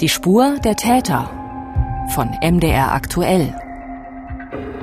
[0.00, 1.30] Die Spur der Täter
[2.14, 3.54] von MDR aktuell.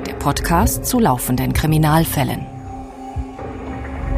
[0.06, 2.46] Der Podcast zu laufenden Kriminalfällen.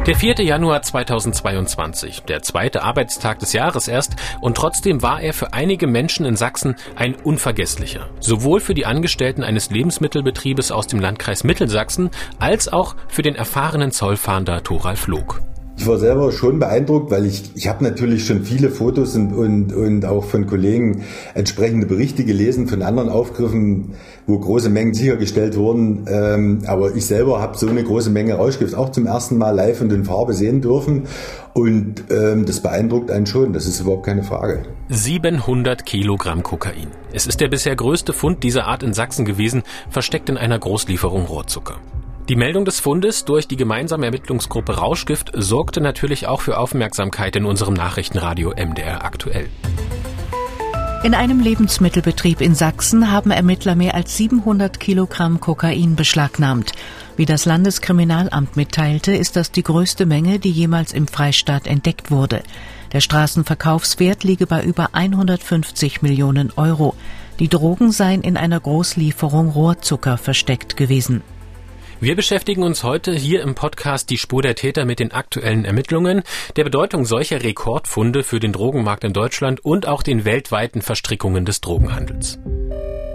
[0.06, 0.44] Der 4.
[0.44, 6.26] Januar 2022, der zweite Arbeitstag des Jahres erst, und trotzdem war er für einige Menschen
[6.26, 8.10] in Sachsen ein unvergesslicher.
[8.20, 13.90] Sowohl für die Angestellten eines Lebensmittelbetriebes aus dem Landkreis Mittelsachsen als auch für den erfahrenen
[13.90, 15.40] Zollfahnder Thoralf Log.
[15.80, 19.72] Ich war selber schon beeindruckt, weil ich, ich habe natürlich schon viele Fotos und, und,
[19.72, 23.94] und auch von Kollegen entsprechende Berichte gelesen, von anderen Aufgriffen,
[24.26, 26.04] wo große Mengen sichergestellt wurden.
[26.06, 29.80] Ähm, aber ich selber habe so eine große Menge Rauschgift auch zum ersten Mal live
[29.80, 31.04] und in Farbe sehen dürfen.
[31.54, 34.64] Und ähm, das beeindruckt einen schon, das ist überhaupt keine Frage.
[34.90, 36.88] 700 Kilogramm Kokain.
[37.14, 41.24] Es ist der bisher größte Fund dieser Art in Sachsen gewesen, versteckt in einer Großlieferung
[41.24, 41.76] Rohrzucker.
[42.30, 47.44] Die Meldung des Fundes durch die gemeinsame Ermittlungsgruppe Rauschgift sorgte natürlich auch für Aufmerksamkeit in
[47.44, 49.48] unserem Nachrichtenradio MDR aktuell.
[51.02, 56.70] In einem Lebensmittelbetrieb in Sachsen haben Ermittler mehr als 700 Kilogramm Kokain beschlagnahmt.
[57.16, 62.44] Wie das Landeskriminalamt mitteilte, ist das die größte Menge, die jemals im Freistaat entdeckt wurde.
[62.92, 66.94] Der Straßenverkaufswert liege bei über 150 Millionen Euro.
[67.40, 71.24] Die Drogen seien in einer Großlieferung Rohrzucker versteckt gewesen.
[72.02, 76.22] Wir beschäftigen uns heute hier im Podcast Die Spur der Täter mit den aktuellen Ermittlungen,
[76.56, 81.60] der Bedeutung solcher Rekordfunde für den Drogenmarkt in Deutschland und auch den weltweiten Verstrickungen des
[81.60, 82.38] Drogenhandels.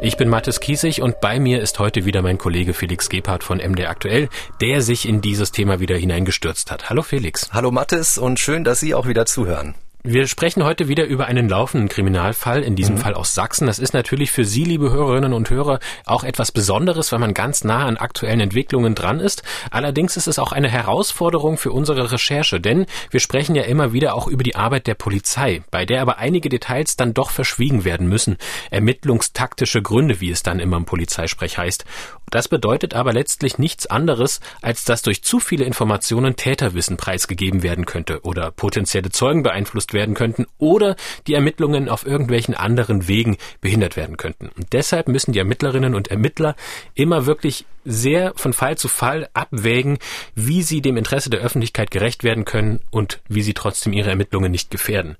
[0.03, 3.57] Ich bin Mathis Kiesig und bei mir ist heute wieder mein Kollege Felix Gebhardt von
[3.57, 4.29] MD Aktuell,
[4.61, 6.91] der sich in dieses Thema wieder hineingestürzt hat.
[6.91, 7.49] Hallo Felix.
[7.53, 9.73] Hallo Mathis und schön, dass Sie auch wieder zuhören.
[10.07, 12.99] Wir sprechen heute wieder über einen laufenden Kriminalfall, in diesem mhm.
[12.99, 13.65] Fall aus Sachsen.
[13.65, 17.63] Das ist natürlich für Sie, liebe Hörerinnen und Hörer, auch etwas Besonderes, weil man ganz
[17.63, 19.41] nah an aktuellen Entwicklungen dran ist.
[19.71, 24.13] Allerdings ist es auch eine Herausforderung für unsere Recherche, denn wir sprechen ja immer wieder
[24.13, 28.07] auch über die Arbeit der Polizei, bei der aber einige Details dann doch verschwiegen werden
[28.07, 28.37] müssen.
[28.69, 31.83] Ermittlungstaktische Gründe, wie es dann immer im Polizeisprech heißt.
[32.29, 37.85] Das bedeutet aber letztlich nichts anderes, als dass durch zu viele Informationen Täterwissen preisgegeben werden
[37.87, 40.95] könnte oder potenzielle Zeugen beeinflusst werden könnten oder
[41.25, 44.49] die Ermittlungen auf irgendwelchen anderen Wegen behindert werden könnten.
[44.55, 46.55] Und deshalb müssen die Ermittlerinnen und Ermittler
[46.93, 49.99] immer wirklich sehr von Fall zu Fall abwägen,
[50.35, 54.51] wie sie dem Interesse der Öffentlichkeit gerecht werden können und wie sie trotzdem ihre Ermittlungen
[54.51, 55.15] nicht gefährden.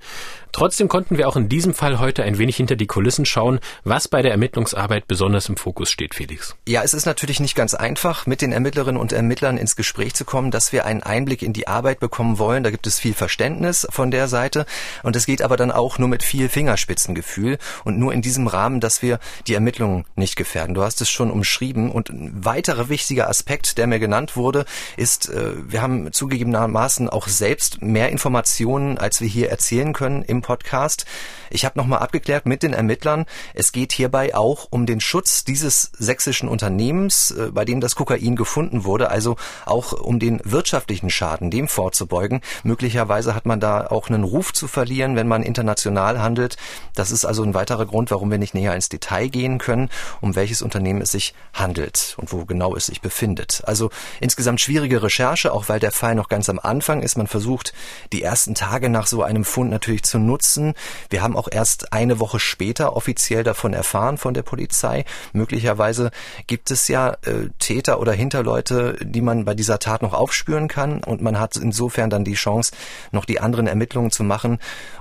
[0.55, 4.07] Trotzdem konnten wir auch in diesem Fall heute ein wenig hinter die Kulissen schauen, was
[4.07, 6.55] bei der Ermittlungsarbeit besonders im Fokus steht, Felix.
[6.65, 10.23] Ja, es ist natürlich nicht ganz einfach, mit den Ermittlerinnen und Ermittlern ins Gespräch zu
[10.23, 12.63] kommen, dass wir einen Einblick in die Arbeit bekommen wollen.
[12.63, 14.65] Da gibt es viel Verständnis von der Seite
[15.03, 18.79] und es geht aber dann auch nur mit viel Fingerspitzengefühl und nur in diesem Rahmen,
[18.79, 20.73] dass wir die Ermittlungen nicht gefährden.
[20.73, 22.09] Du hast es schon umschrieben und
[22.55, 24.63] weiterer wichtiger Aspekt, der mir genannt wurde,
[24.95, 30.41] ist, äh, wir haben zugegebenermaßen auch selbst mehr Informationen, als wir hier erzählen können im
[30.41, 31.05] Podcast.
[31.49, 35.91] Ich habe nochmal abgeklärt mit den Ermittlern, es geht hierbei auch um den Schutz dieses
[35.97, 41.51] sächsischen Unternehmens, äh, bei dem das Kokain gefunden wurde, also auch um den wirtschaftlichen Schaden,
[41.51, 42.39] dem vorzubeugen.
[42.63, 46.55] Möglicherweise hat man da auch einen Ruf zu verlieren, wenn man international handelt.
[46.93, 49.89] Das ist also ein weiterer Grund, warum wir nicht näher ins Detail gehen können,
[50.21, 53.63] um welches Unternehmen es sich handelt und wo genau es sich befindet.
[53.65, 53.89] Also
[54.19, 57.17] insgesamt schwierige Recherche, auch weil der Fall noch ganz am Anfang ist.
[57.17, 57.73] Man versucht,
[58.11, 60.73] die ersten Tage nach so einem Fund natürlich zu nutzen.
[61.09, 65.05] Wir haben auch erst eine Woche später offiziell davon erfahren von der Polizei.
[65.33, 66.11] Möglicherweise
[66.47, 71.03] gibt es ja äh, Täter oder Hinterleute, die man bei dieser Tat noch aufspüren kann
[71.03, 72.73] und man hat insofern dann die Chance,
[73.11, 74.59] noch die anderen Ermittlungen zu machen,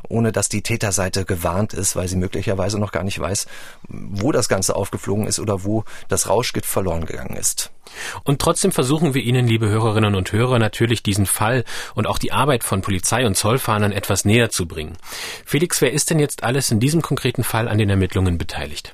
[0.08, 3.46] ohne dass die Täterseite gewarnt ist, weil sie möglicherweise noch gar nicht weiß,
[3.88, 7.70] wo das Ganze aufgeflogen ist oder wo das Rauschgift verloren gegangen gegangen ist.
[8.24, 11.64] Und trotzdem versuchen wir Ihnen, liebe Hörerinnen und Hörer, natürlich diesen Fall
[11.94, 14.96] und auch die Arbeit von Polizei und Zollfahnern etwas näher zu bringen.
[15.44, 18.92] Felix, wer ist denn jetzt alles in diesem konkreten Fall an den Ermittlungen beteiligt?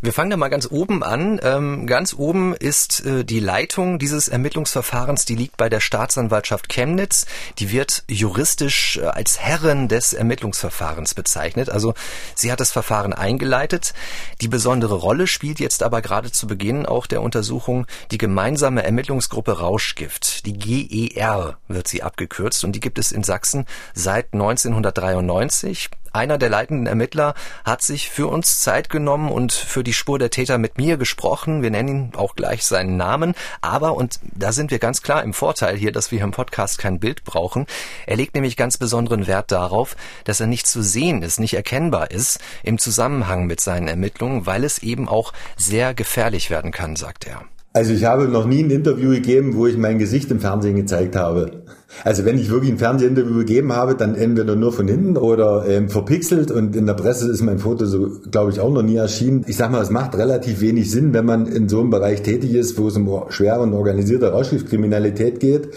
[0.00, 1.40] Wir fangen da mal ganz oben an.
[1.42, 7.26] Ähm, ganz oben ist äh, die Leitung dieses Ermittlungsverfahrens, die liegt bei der Staatsanwaltschaft Chemnitz.
[7.58, 11.68] Die wird juristisch äh, als Herrin des Ermittlungsverfahrens bezeichnet.
[11.68, 11.94] Also
[12.36, 13.92] sie hat das Verfahren eingeleitet.
[14.40, 19.58] Die besondere Rolle spielt jetzt aber gerade zu Beginn auch der Untersuchung die gemeinsame Ermittlungsgruppe
[19.58, 20.46] Rauschgift.
[20.46, 25.90] Die GER wird sie abgekürzt und die gibt es in Sachsen seit 1993.
[26.12, 27.34] Einer der leitenden Ermittler
[27.64, 31.62] hat sich für uns Zeit genommen und für die Spur der Täter mit mir gesprochen.
[31.62, 33.34] Wir nennen ihn auch gleich seinen Namen.
[33.60, 37.00] Aber, und da sind wir ganz klar im Vorteil hier, dass wir im Podcast kein
[37.00, 37.66] Bild brauchen.
[38.06, 42.10] Er legt nämlich ganz besonderen Wert darauf, dass er nicht zu sehen ist, nicht erkennbar
[42.10, 47.26] ist im Zusammenhang mit seinen Ermittlungen, weil es eben auch sehr gefährlich werden kann, sagt
[47.26, 47.44] er.
[47.72, 51.16] Also ich habe noch nie ein Interview gegeben, wo ich mein Gesicht im Fernsehen gezeigt
[51.16, 51.64] habe.
[52.04, 55.88] Also wenn ich wirklich ein Fernsehinterview gegeben habe, dann entweder nur von hinten oder ähm,
[55.88, 59.44] verpixelt und in der Presse ist mein Foto so, glaube ich, auch noch nie erschienen.
[59.46, 62.54] Ich sag mal, es macht relativ wenig Sinn, wenn man in so einem Bereich tätig
[62.54, 65.70] ist, wo es um schwere und organisierte Rauschgiftkriminalität geht.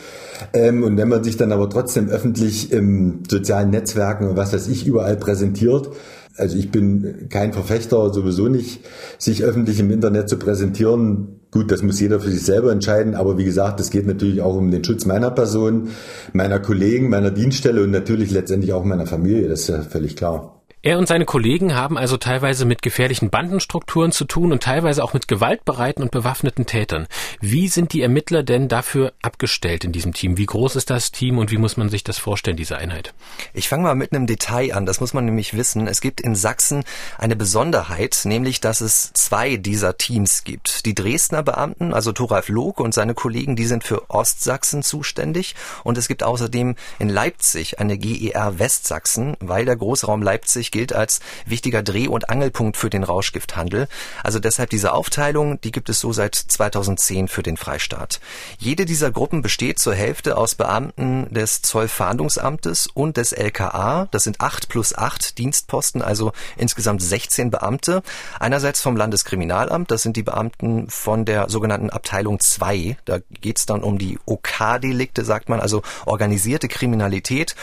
[0.53, 4.67] Ähm, und wenn man sich dann aber trotzdem öffentlich im sozialen Netzwerken und was weiß
[4.67, 5.89] ich überall präsentiert,
[6.35, 8.81] also ich bin kein Verfechter, sowieso nicht,
[9.17, 11.40] sich öffentlich im Internet zu präsentieren.
[11.51, 14.55] Gut, das muss jeder für sich selber entscheiden, aber wie gesagt, es geht natürlich auch
[14.55, 15.89] um den Schutz meiner Person,
[16.31, 20.60] meiner Kollegen, meiner Dienststelle und natürlich letztendlich auch meiner Familie, das ist ja völlig klar.
[20.83, 25.13] Er und seine Kollegen haben also teilweise mit gefährlichen Bandenstrukturen zu tun und teilweise auch
[25.13, 27.05] mit gewaltbereiten und bewaffneten Tätern.
[27.39, 30.39] Wie sind die Ermittler denn dafür abgestellt in diesem Team?
[30.39, 33.13] Wie groß ist das Team und wie muss man sich das vorstellen, diese Einheit?
[33.53, 35.85] Ich fange mal mit einem Detail an, das muss man nämlich wissen.
[35.85, 36.83] Es gibt in Sachsen
[37.19, 40.87] eine Besonderheit, nämlich dass es zwei dieser Teams gibt.
[40.87, 45.99] Die Dresdner Beamten, also Thoralf Lohk und seine Kollegen, die sind für Ostsachsen zuständig und
[45.99, 51.83] es gibt außerdem in Leipzig eine GER Westsachsen, weil der Großraum Leipzig gilt als wichtiger
[51.83, 53.87] Dreh- und Angelpunkt für den Rauschgifthandel.
[54.23, 58.19] Also deshalb diese Aufteilung, die gibt es so seit 2010 für den Freistaat.
[58.57, 64.07] Jede dieser Gruppen besteht zur Hälfte aus Beamten des Zollfahndungsamtes und des LKA.
[64.11, 68.01] Das sind acht plus acht Dienstposten, also insgesamt 16 Beamte.
[68.39, 72.97] Einerseits vom Landeskriminalamt, das sind die Beamten von der sogenannten Abteilung 2.
[73.05, 77.55] Da geht es dann um die OK-Delikte, sagt man, also organisierte Kriminalität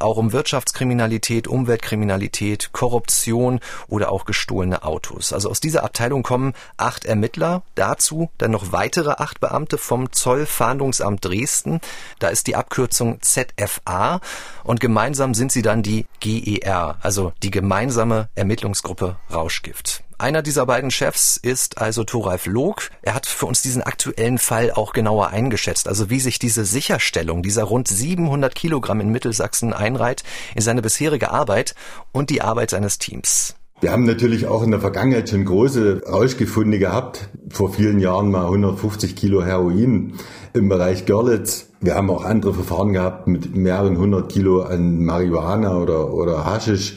[0.00, 5.32] auch um Wirtschaftskriminalität, Umweltkriminalität, Korruption oder auch gestohlene Autos.
[5.32, 11.24] Also aus dieser Abteilung kommen acht Ermittler, dazu dann noch weitere acht Beamte vom Zollfahndungsamt
[11.24, 11.80] Dresden.
[12.18, 14.20] Da ist die Abkürzung ZFA
[14.64, 20.05] und gemeinsam sind sie dann die GER, also die gemeinsame Ermittlungsgruppe Rauschgift.
[20.18, 22.88] Einer dieser beiden Chefs ist also Thoralf Log.
[23.02, 27.42] Er hat für uns diesen aktuellen Fall auch genauer eingeschätzt, also wie sich diese Sicherstellung
[27.42, 30.24] dieser rund 700 Kilogramm in Mittelsachsen einreiht
[30.54, 31.74] in seine bisherige Arbeit
[32.12, 33.56] und die Arbeit seines Teams.
[33.82, 37.28] Wir haben natürlich auch in der Vergangenheit schon große Rauschgefunde gehabt.
[37.50, 40.14] Vor vielen Jahren mal 150 Kilo Heroin
[40.54, 41.66] im Bereich Görlitz.
[41.82, 46.96] Wir haben auch andere Verfahren gehabt mit mehreren hundert Kilo an Marihuana oder, oder Haschisch.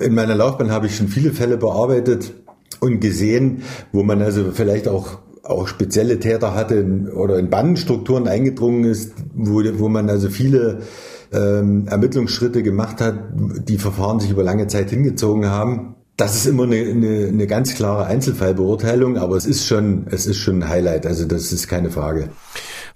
[0.00, 2.32] In meiner Laufbahn habe ich schon viele Fälle bearbeitet
[2.80, 3.62] und gesehen,
[3.92, 5.18] wo man also vielleicht auch
[5.48, 6.84] auch spezielle Täter hatte
[7.14, 10.80] oder in Bandenstrukturen eingedrungen ist, wo, wo man also viele
[11.32, 13.14] ähm, Ermittlungsschritte gemacht hat,
[13.66, 15.94] die Verfahren sich über lange Zeit hingezogen haben.
[16.16, 20.38] Das ist immer eine, eine, eine ganz klare Einzelfallbeurteilung, aber es ist schon, es ist
[20.38, 22.30] schon ein Highlight, also das ist keine Frage.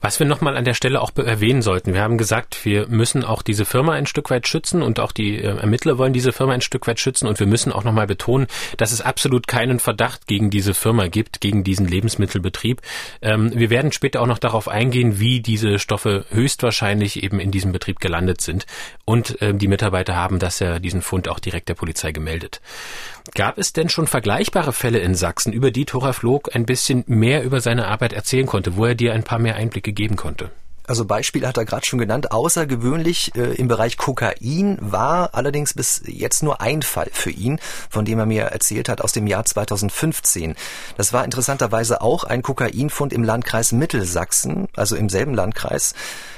[0.02, 3.40] Was wir nochmal an der Stelle auch erwähnen sollten, wir haben gesagt, wir müssen auch
[3.40, 6.60] diese Firma ein Stück weit schützen und auch die äh, Ermittler wollen diese Firma ein
[6.60, 10.50] Stück weit schützen und wir müssen auch nochmal betonen, dass es absolut keinen Verdacht gegen
[10.50, 12.82] diese Firma gibt, gegen diesen Lebensmittelbetrieb.
[13.22, 17.70] Ähm, wir werden später auch noch darauf eingehen, wie diese Stoffe höchstwahrscheinlich eben in diesem
[17.70, 18.66] Betrieb gelandet sind
[19.04, 22.60] und äh, die Mitarbeiter haben das ja diesen Fund auch direkt der Polizei gemeldet.
[23.37, 27.44] Gab es denn schon vergleichbare Fälle in Sachsen, über die Thora Flog ein bisschen mehr
[27.44, 30.50] über seine Arbeit erzählen konnte, wo er dir ein paar mehr Einblicke geben konnte?
[30.84, 32.32] Also Beispiel hat er gerade schon genannt.
[32.32, 38.04] Außergewöhnlich äh, im Bereich Kokain war allerdings bis jetzt nur ein Fall für ihn, von
[38.04, 40.56] dem er mir erzählt hat, aus dem Jahr 2015.
[40.96, 45.94] Das war interessanterweise auch ein Kokainfund im Landkreis Mittelsachsen, also im selben Landkreis.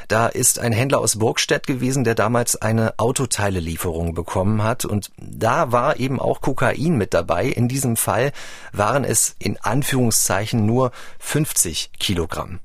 [0.08, 4.84] Da ist ein Händler aus Burgstedt gewesen, der damals eine Autoteilelieferung bekommen hat.
[4.84, 7.46] Und da war eben auch Kokain mit dabei.
[7.46, 8.32] In diesem Fall
[8.72, 12.60] waren es in Anführungszeichen nur 50 Kilogramm.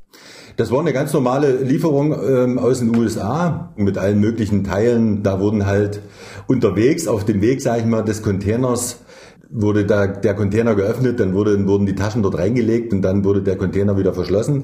[0.60, 5.24] Das war eine ganz normale Lieferung ähm, aus den USA mit allen möglichen Teilen.
[5.24, 6.01] Da wurden halt
[6.48, 9.00] unterwegs auf dem Weg, sage ich mal, des Containers
[9.50, 13.42] wurde da der Container geöffnet, dann wurde, wurden die Taschen dort reingelegt und dann wurde
[13.42, 14.63] der Container wieder verschlossen.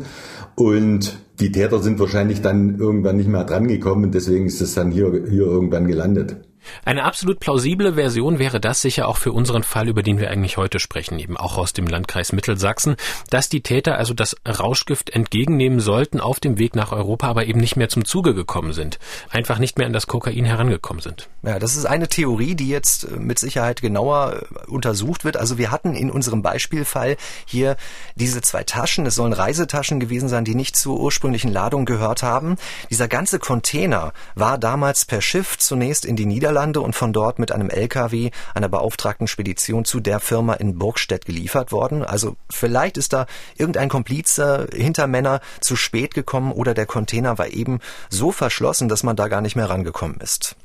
[0.55, 4.91] Und die Täter sind wahrscheinlich dann irgendwann nicht mehr drangekommen und deswegen ist es dann
[4.91, 6.35] hier, hier irgendwann gelandet.
[6.83, 10.57] Eine absolut plausible Version wäre das sicher auch für unseren Fall, über den wir eigentlich
[10.57, 12.95] heute sprechen, eben auch aus dem Landkreis Mittelsachsen,
[13.29, 17.59] dass die Täter also das Rauschgift entgegennehmen sollten auf dem Weg nach Europa, aber eben
[17.59, 21.29] nicht mehr zum Zuge gekommen sind, einfach nicht mehr an das Kokain herangekommen sind.
[21.43, 25.37] Ja, das ist eine Theorie, die jetzt mit Sicherheit genauer äh, untersucht wird.
[25.37, 27.77] Also wir hatten in unserem Beispielfall hier
[28.15, 32.55] diese zwei Taschen, es sollen Reisetaschen gewesen sein, die nicht zur ursprünglichen Ladung gehört haben.
[32.89, 37.37] Dieser ganze Container war damals per Schiff zunächst in die Niederlande Niederlande und von dort
[37.37, 42.03] mit einem LKW einer beauftragten Spedition zu der Firma in Burgstedt geliefert worden.
[42.03, 43.25] Also vielleicht ist da
[43.57, 49.03] irgendein Komplize hinter Männer zu spät gekommen oder der Container war eben so verschlossen, dass
[49.03, 50.55] man da gar nicht mehr rangekommen ist.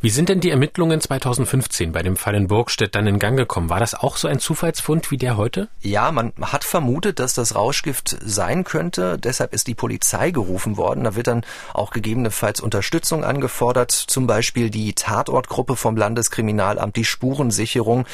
[0.00, 3.70] Wie sind denn die Ermittlungen 2015 bei dem Fall in Burgstedt dann in Gang gekommen?
[3.70, 5.68] War das auch so ein Zufallsfund wie der heute?
[5.80, 9.18] Ja, man hat vermutet, dass das Rauschgift sein könnte.
[9.18, 11.04] Deshalb ist die Polizei gerufen worden.
[11.04, 13.90] Da wird dann auch gegebenenfalls Unterstützung angefordert.
[13.90, 18.06] Zum Beispiel die Tatortgruppe vom Landeskriminalamt, die Spurensicherung.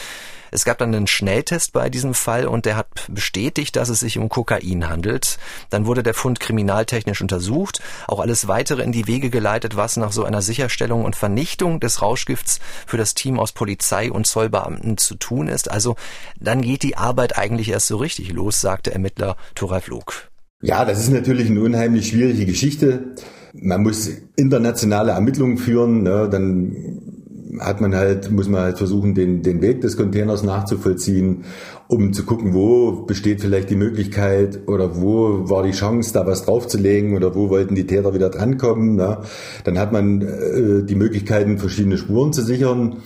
[0.55, 4.19] Es gab dann einen Schnelltest bei diesem Fall und der hat bestätigt, dass es sich
[4.19, 5.39] um Kokain handelt.
[5.71, 10.13] Dann wurde der Fund kriminaltechnisch untersucht, auch alles weitere in die Wege geleitet, was nach
[10.13, 15.15] so einer Sicherstellung und Vernichtung des Rauschgifts für das Team aus Polizei und Zollbeamten zu
[15.15, 15.71] tun ist.
[15.71, 15.97] Also
[16.39, 20.29] dann geht die Arbeit eigentlich erst so richtig los, sagte Ermittler Thoralf Log.
[20.61, 23.15] Ja, das ist natürlich eine unheimlich schwierige Geschichte.
[23.55, 27.22] Man muss internationale Ermittlungen führen, ne, dann
[27.61, 31.45] hat man halt, muss man halt versuchen, den, den Weg des Containers nachzuvollziehen,
[31.89, 36.45] um zu gucken, wo besteht vielleicht die Möglichkeit oder wo war die Chance, da was
[36.45, 38.97] draufzulegen oder wo wollten die Täter wieder drankommen.
[38.97, 39.19] Ne?
[39.65, 42.99] Dann hat man äh, die Möglichkeiten, verschiedene Spuren zu sichern.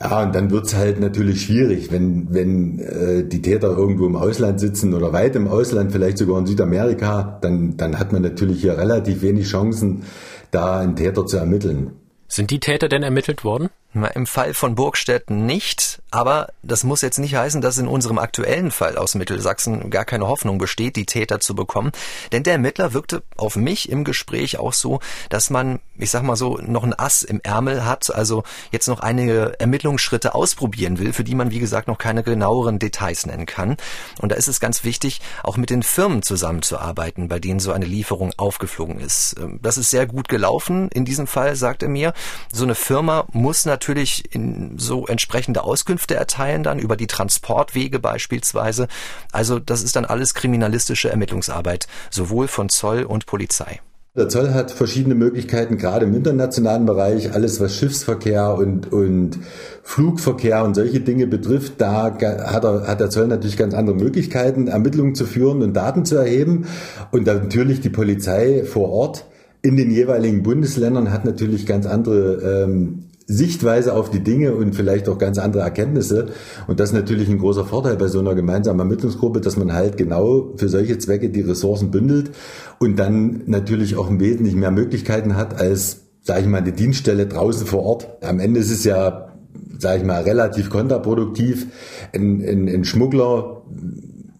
[0.00, 4.58] Ja, und dann wird's halt natürlich schwierig, wenn, wenn äh, die Täter irgendwo im Ausland
[4.58, 8.78] sitzen oder weit im Ausland, vielleicht sogar in Südamerika, dann, dann hat man natürlich hier
[8.78, 10.02] relativ wenig Chancen,
[10.50, 11.99] da einen Täter zu ermitteln.
[12.30, 13.70] Sind die Täter denn ermittelt worden?
[13.92, 18.70] Im Fall von Burgstedt nicht, aber das muss jetzt nicht heißen, dass in unserem aktuellen
[18.70, 21.92] Fall aus Mittelsachsen gar keine Hoffnung besteht, die Täter zu bekommen.
[22.32, 26.36] Denn der Ermittler wirkte auf mich im Gespräch auch so, dass man, ich sag mal
[26.36, 31.24] so, noch ein Ass im Ärmel hat, also jetzt noch einige Ermittlungsschritte ausprobieren will, für
[31.24, 33.76] die man, wie gesagt, noch keine genaueren Details nennen kann.
[34.20, 37.86] Und da ist es ganz wichtig, auch mit den Firmen zusammenzuarbeiten, bei denen so eine
[37.86, 39.36] Lieferung aufgeflogen ist.
[39.62, 42.12] Das ist sehr gut gelaufen in diesem Fall, sagt er mir.
[42.52, 44.28] So eine Firma muss natürlich natürlich
[44.76, 48.88] so entsprechende Auskünfte erteilen dann über die Transportwege beispielsweise.
[49.32, 53.80] Also das ist dann alles kriminalistische Ermittlungsarbeit, sowohl von Zoll und Polizei.
[54.16, 59.38] Der Zoll hat verschiedene Möglichkeiten, gerade im internationalen Bereich, alles was Schiffsverkehr und, und
[59.84, 64.66] Flugverkehr und solche Dinge betrifft, da hat, er, hat der Zoll natürlich ganz andere Möglichkeiten,
[64.66, 66.66] Ermittlungen zu führen und Daten zu erheben.
[67.12, 69.26] Und natürlich die Polizei vor Ort
[69.62, 75.08] in den jeweiligen Bundesländern hat natürlich ganz andere ähm, Sichtweise auf die Dinge und vielleicht
[75.08, 76.30] auch ganz andere Erkenntnisse.
[76.66, 79.96] Und das ist natürlich ein großer Vorteil bei so einer gemeinsamen Ermittlungsgruppe, dass man halt
[79.96, 82.32] genau für solche Zwecke die Ressourcen bündelt
[82.80, 87.26] und dann natürlich auch im Wesentlichen mehr Möglichkeiten hat als, sage ich mal, eine Dienststelle
[87.26, 88.08] draußen vor Ort.
[88.22, 89.32] Am Ende ist es ja,
[89.78, 91.68] sage ich mal, relativ kontraproduktiv,
[92.12, 93.62] ein, ein, ein Schmuggler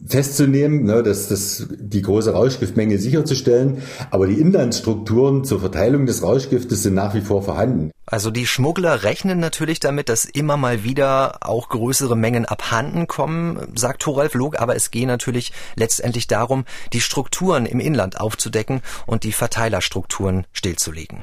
[0.07, 3.83] festzunehmen, ne, dass das, die große Rauschgiftmenge sicherzustellen.
[4.11, 7.90] Aber die Inlandsstrukturen zur Verteilung des Rauschgiftes sind nach wie vor vorhanden.
[8.07, 13.73] Also die Schmuggler rechnen natürlich damit, dass immer mal wieder auch größere Mengen abhanden kommen,
[13.76, 19.23] sagt Thoralf Log, aber es geht natürlich letztendlich darum, die Strukturen im Inland aufzudecken und
[19.23, 21.23] die Verteilerstrukturen stillzulegen.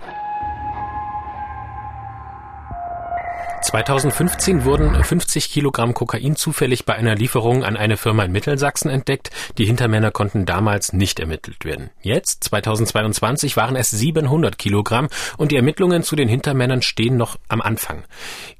[3.67, 9.29] 2015 wurden 50 Kilogramm Kokain zufällig bei einer Lieferung an eine Firma in Mittelsachsen entdeckt.
[9.57, 11.89] Die Hintermänner konnten damals nicht ermittelt werden.
[12.01, 17.59] Jetzt, 2022, waren es 700 Kilogramm und die Ermittlungen zu den Hintermännern stehen noch am
[17.59, 18.05] Anfang.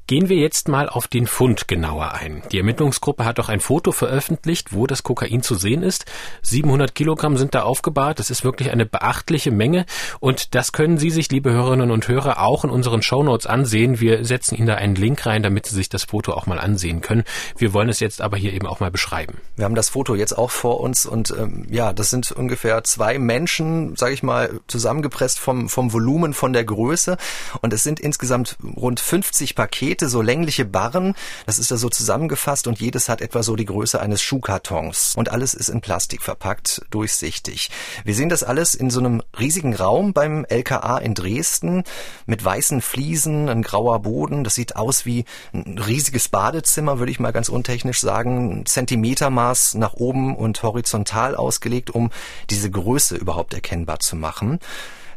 [0.08, 2.42] Gehen wir jetzt mal auf den Fund genauer ein.
[2.54, 6.06] Die Ermittlungsgruppe hat auch ein Foto veröffentlicht, wo das Kokain zu sehen ist.
[6.44, 8.20] 700 Kilogramm sind da aufgebahrt.
[8.20, 9.86] Das ist wirklich eine beachtliche Menge.
[10.22, 14.00] Und das können Sie sich, liebe Hörerinnen und Hörer, auch in unseren Shownotes ansehen.
[14.00, 17.02] Wir setzen Ihnen da einen Link rein, damit Sie sich das Foto auch mal ansehen
[17.02, 17.26] können.
[17.58, 19.40] Wir wollen es jetzt aber hier eben auch mal beschreiben.
[19.58, 23.20] Wir haben das Foto jetzt auch vor uns und ähm, ja, das sind ungefähr zwei
[23.20, 27.18] Menschen, sage ich mal, zusammengepresst vom, vom Volumen, von der Größe.
[27.60, 31.16] Und es sind insgesamt rund 50 Pakete Pakete, so längliche Barren.
[31.46, 35.16] Das ist da so zusammengefasst und jedes hat etwa so die Größe eines Schuhkartons.
[35.16, 37.72] Und alles ist in Plastik verpackt, durchsichtig.
[38.04, 41.84] Wir sehen das alles in so einem riesigen Raum beim LKA in Dresden
[42.27, 44.44] mit weißen Fliesen, ein grauer Boden.
[44.44, 48.66] Das sieht aus wie ein riesiges Badezimmer, würde ich mal ganz untechnisch sagen.
[48.66, 52.12] Zentimetermaß nach oben und horizontal ausgelegt, um
[52.51, 54.60] diese Größe überhaupt erkennbar zu machen.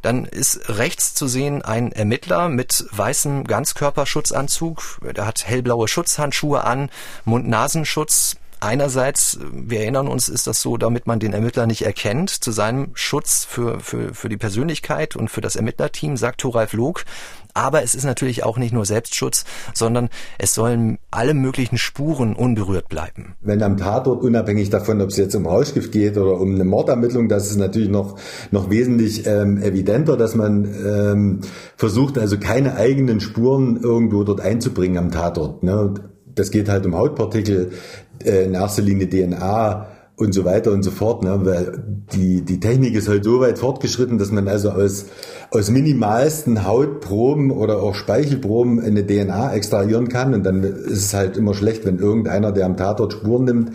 [0.02, 5.00] Dann ist rechts zu sehen ein Ermittler mit weißem Ganzkörperschutzanzug.
[5.14, 6.90] Der hat hellblaue Schutzhandschuhe an,
[7.24, 8.36] Mund-Nasenschutz.
[8.62, 12.90] Einerseits, wir erinnern uns, ist das so, damit man den Ermittler nicht erkennt, zu seinem
[12.92, 17.04] Schutz für, für, für die Persönlichkeit und für das Ermittlerteam, sagt Thoralf Log.
[17.54, 22.88] Aber es ist natürlich auch nicht nur Selbstschutz, sondern es sollen alle möglichen Spuren unberührt
[22.88, 23.34] bleiben.
[23.40, 27.28] Wenn am Tatort, unabhängig davon, ob es jetzt um Rauschgift geht oder um eine Mordermittlung,
[27.28, 28.18] das ist natürlich noch,
[28.50, 31.40] noch wesentlich ähm, evidenter, dass man ähm,
[31.76, 35.62] versucht, also keine eigenen Spuren irgendwo dort einzubringen am Tatort.
[35.62, 35.94] Ne?
[36.34, 37.72] Das geht halt um Hautpartikel,
[38.24, 39.86] äh, in erster Linie DNA,
[40.20, 41.24] und so weiter und so fort.
[41.24, 41.40] Ne?
[41.44, 45.06] Weil die, die Technik ist halt so weit fortgeschritten, dass man also aus,
[45.50, 50.34] aus minimalsten Hautproben oder auch Speichelproben eine DNA extrahieren kann.
[50.34, 53.70] Und dann ist es halt immer schlecht, wenn irgendeiner, der am Tatort Spuren nimmt,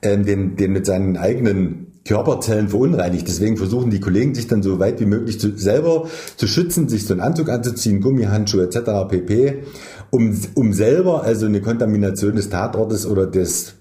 [0.00, 3.28] äh, den, den mit seinen eigenen Körperzellen verunreinigt.
[3.28, 7.06] Deswegen versuchen die Kollegen sich dann so weit wie möglich zu, selber zu schützen, sich
[7.06, 9.08] so einen Anzug anzuziehen, Gummihandschuhe etc.
[9.08, 9.62] pp,
[10.10, 13.76] um, um selber also eine Kontamination des Tatortes oder des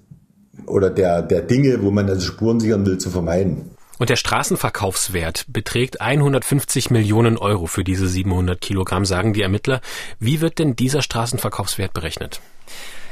[0.68, 3.72] oder der, der Dinge, wo man also Spuren sichern will, zu vermeiden.
[4.00, 9.82] Und der Straßenverkaufswert beträgt 150 Millionen Euro für diese 700 Kilogramm, sagen die Ermittler.
[10.20, 12.42] Wie wird denn dieser Straßenverkaufswert berechnet?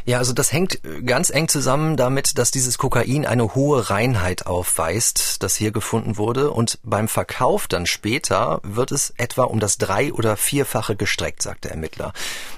[0.06, 5.44] Ja, also das hängt ganz eng zusammen damit, dass dieses Kokain eine hohe Reinheit aufweist,
[5.44, 6.50] das hier gefunden wurde.
[6.50, 11.66] Und beim Verkauf dann später wird es etwa um das drei- oder vierfache gestreckt, sagt
[11.66, 12.14] der Ermittler.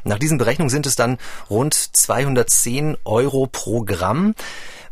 [0.06, 1.18] Nach diesen Berechnungen sind es dann
[1.50, 4.36] rund 210 Euro pro Gramm.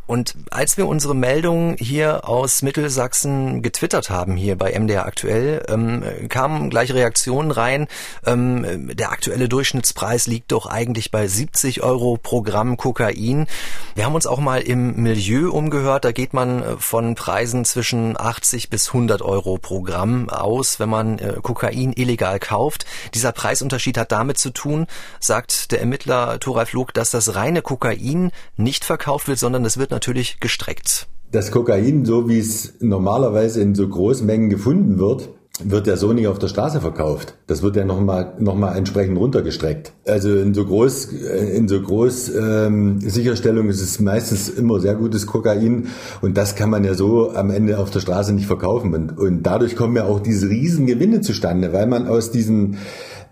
[0.07, 6.03] Und als wir unsere Meldung hier aus Mittelsachsen getwittert haben, hier bei MDR aktuell, ähm,
[6.27, 7.87] kamen gleich Reaktionen rein.
[8.25, 13.47] Ähm, der aktuelle Durchschnittspreis liegt doch eigentlich bei 70 Euro pro Gramm Kokain.
[13.95, 16.03] Wir haben uns auch mal im Milieu umgehört.
[16.03, 20.89] Da geht man äh, von Preisen zwischen 80 bis 100 Euro pro Gramm aus, wenn
[20.89, 22.85] man äh, Kokain illegal kauft.
[23.13, 24.87] Dieser Preisunterschied hat damit zu tun,
[25.19, 29.90] sagt der Ermittler Thoralf Log, dass das reine Kokain nicht verkauft wird, sondern es wird
[29.91, 31.07] natürlich gestreckt.
[31.31, 35.29] Das Kokain, so wie es normalerweise in so Großmengen gefunden wird,
[35.63, 37.35] wird ja so nicht auf der Straße verkauft.
[37.47, 39.93] Das wird ja nochmal noch mal entsprechend runtergestreckt.
[40.05, 45.27] Also in so groß, in so groß ähm, Sicherstellung ist es meistens immer sehr gutes
[45.27, 45.87] Kokain
[46.21, 48.93] und das kann man ja so am Ende auf der Straße nicht verkaufen.
[48.93, 52.77] Und, und dadurch kommen ja auch diese riesen Gewinne zustande, weil man aus diesen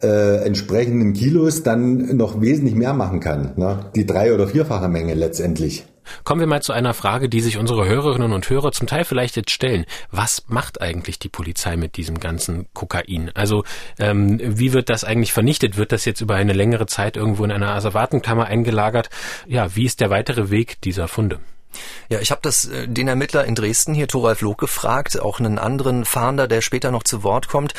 [0.02, 3.54] äh, entsprechenden Kilos dann noch wesentlich mehr machen kann.
[3.56, 3.80] Ne?
[3.96, 5.86] Die drei- oder vierfache Menge letztendlich.
[6.24, 9.36] Kommen wir mal zu einer Frage, die sich unsere Hörerinnen und Hörer zum Teil vielleicht
[9.36, 9.86] jetzt stellen.
[10.12, 13.32] Was macht eigentlich die Polizei mit diesem ganzen Kokain?
[13.34, 13.64] Also
[13.98, 15.78] ähm, wie wird das eigentlich vernichtet?
[15.78, 19.10] Wird das jetzt über eine längere Zeit irgendwo in einer Asservatenkammer eingelagert?
[19.48, 21.40] Ja, wie ist der weitere Weg dieser Funde?
[22.10, 25.60] Ja, ich habe das äh, den Ermittler in Dresden hier, Thoralf Loh, gefragt, auch einen
[25.60, 27.74] anderen Fahnder, der später noch zu Wort kommt.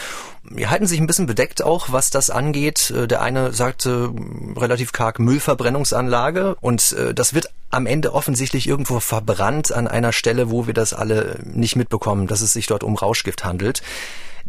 [0.44, 2.90] Die halten sich ein bisschen bedeckt auch, was das angeht.
[2.90, 4.12] Äh, der eine sagte
[4.56, 10.50] relativ karg Müllverbrennungsanlage und äh, das wird am Ende offensichtlich irgendwo verbrannt an einer Stelle,
[10.50, 13.82] wo wir das alle nicht mitbekommen, dass es sich dort um Rauschgift handelt.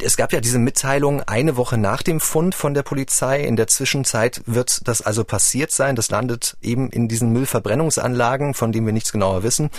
[0.04, 3.42] Es gab ja diese Mitteilung eine Woche nach dem Fund von der Polizei.
[3.42, 5.96] In der Zwischenzeit wird das also passiert sein.
[5.96, 9.70] Das landet eben in diesen Müllverbrennungsanlagen, von denen wir nichts genauer wissen.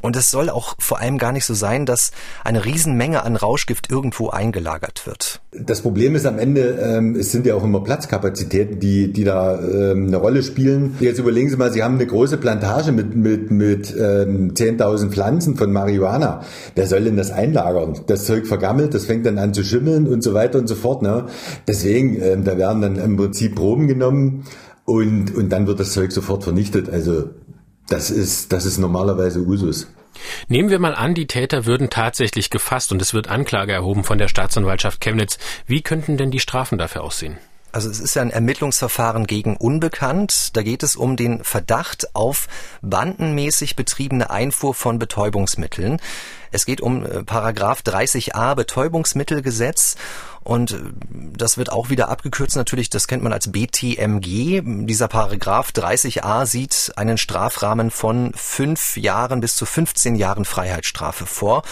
[0.00, 2.12] Und es soll auch vor allem gar nicht so sein, dass
[2.44, 5.40] eine Riesenmenge an Rauschgift irgendwo eingelagert wird.
[5.52, 9.60] Das Problem ist am Ende, ähm, es sind ja auch immer Platzkapazitäten, die, die da
[9.60, 10.96] ähm, eine Rolle spielen.
[11.00, 15.56] Jetzt überlegen Sie mal, Sie haben eine große Plantage mit, mit, mit ähm, 10.000 Pflanzen
[15.56, 16.42] von Marihuana.
[16.74, 18.00] Wer soll denn das einlagern?
[18.06, 21.02] Das Zeug vergammelt, das fängt dann an zu schimmeln und so weiter und so fort.
[21.02, 21.26] Ne?
[21.66, 24.44] Deswegen, ähm, da werden dann im Prinzip Proben genommen
[24.84, 26.88] und, und dann wird das Zeug sofort vernichtet.
[26.90, 27.30] Also
[27.90, 29.86] das ist, das ist normalerweise Usus.
[30.48, 34.18] Nehmen wir mal an, die Täter würden tatsächlich gefasst und es wird Anklage erhoben von
[34.18, 35.38] der Staatsanwaltschaft Chemnitz.
[35.66, 37.38] Wie könnten denn die Strafen dafür aussehen?
[37.72, 40.56] Also es ist ja ein Ermittlungsverfahren gegen Unbekannt.
[40.56, 42.48] Da geht es um den Verdacht auf
[42.82, 46.00] bandenmäßig betriebene Einfuhr von Betäubungsmitteln.
[46.50, 49.96] Es geht um äh, Paragraph 30a Betäubungsmittelgesetz
[50.42, 50.78] und äh,
[51.10, 54.62] das wird auch wieder abgekürzt natürlich, das kennt man als BTMG.
[54.86, 61.62] Dieser Paragraph 30a sieht einen Strafrahmen von fünf Jahren bis zu 15 Jahren Freiheitsstrafe vor.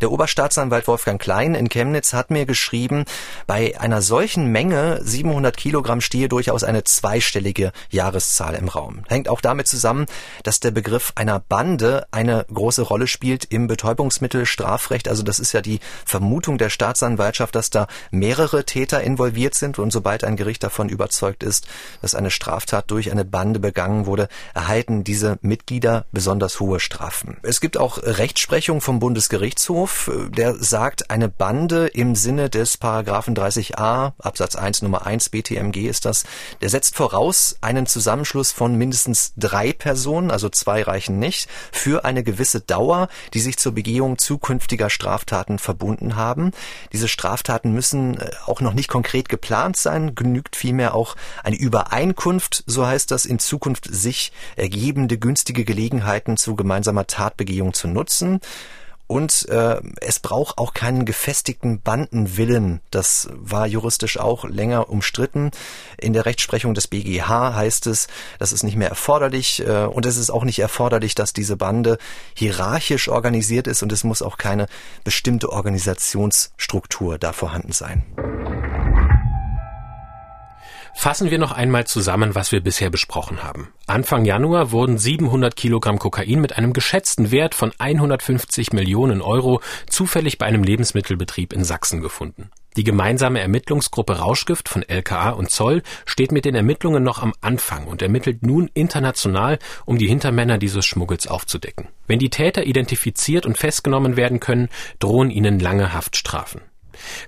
[0.00, 3.04] Der Oberstaatsanwalt Wolfgang Klein in Chemnitz hat mir geschrieben,
[3.46, 9.04] bei einer solchen Menge 700 Kilogramm stehe durchaus eine zweistellige Jahreszahl im Raum.
[9.08, 10.06] Hängt auch damit zusammen,
[10.42, 15.08] dass der Begriff einer Bande eine große Rolle spielt im Betäubungsmittelstrafrecht.
[15.08, 17.86] Also das ist ja die Vermutung der Staatsanwaltschaft, dass da
[18.18, 21.66] mehrere Täter involviert sind und sobald ein Gericht davon überzeugt ist,
[22.02, 27.36] dass eine Straftat durch eine Bande begangen wurde, erhalten diese Mitglieder besonders hohe Strafen.
[27.42, 34.12] Es gibt auch Rechtsprechung vom Bundesgerichtshof, der sagt, eine Bande im Sinne des Paragraphen 30a
[34.18, 36.24] Absatz 1 Nummer 1 BTMG ist das,
[36.60, 42.22] der setzt voraus einen Zusammenschluss von mindestens drei Personen, also zwei reichen nicht, für eine
[42.22, 46.52] gewisse Dauer, die sich zur Begehung zukünftiger Straftaten verbunden haben.
[46.92, 52.64] Diese Straftaten müssen äh, auch noch nicht konkret geplant sein, genügt vielmehr auch eine Übereinkunft,
[52.66, 58.40] so heißt das, in Zukunft sich ergebende günstige Gelegenheiten zu gemeinsamer Tatbegehung zu nutzen.
[59.08, 62.80] Und äh, es braucht auch keinen gefestigten Bandenwillen.
[62.90, 65.50] Das war juristisch auch länger umstritten.
[65.96, 68.06] In der Rechtsprechung des BGH heißt es,
[68.38, 71.96] das ist nicht mehr erforderlich äh, und es ist auch nicht erforderlich, dass diese Bande
[72.34, 74.66] hierarchisch organisiert ist und es muss auch keine
[75.04, 78.04] bestimmte Organisationsstruktur da vorhanden sein.
[81.00, 83.68] Fassen wir noch einmal zusammen, was wir bisher besprochen haben.
[83.86, 90.38] Anfang Januar wurden 700 Kilogramm Kokain mit einem geschätzten Wert von 150 Millionen Euro zufällig
[90.38, 92.50] bei einem Lebensmittelbetrieb in Sachsen gefunden.
[92.76, 97.86] Die gemeinsame Ermittlungsgruppe Rauschgift von LKA und Zoll steht mit den Ermittlungen noch am Anfang
[97.86, 101.86] und ermittelt nun international, um die Hintermänner dieses Schmuggels aufzudecken.
[102.08, 106.62] Wenn die Täter identifiziert und festgenommen werden können, drohen ihnen lange Haftstrafen.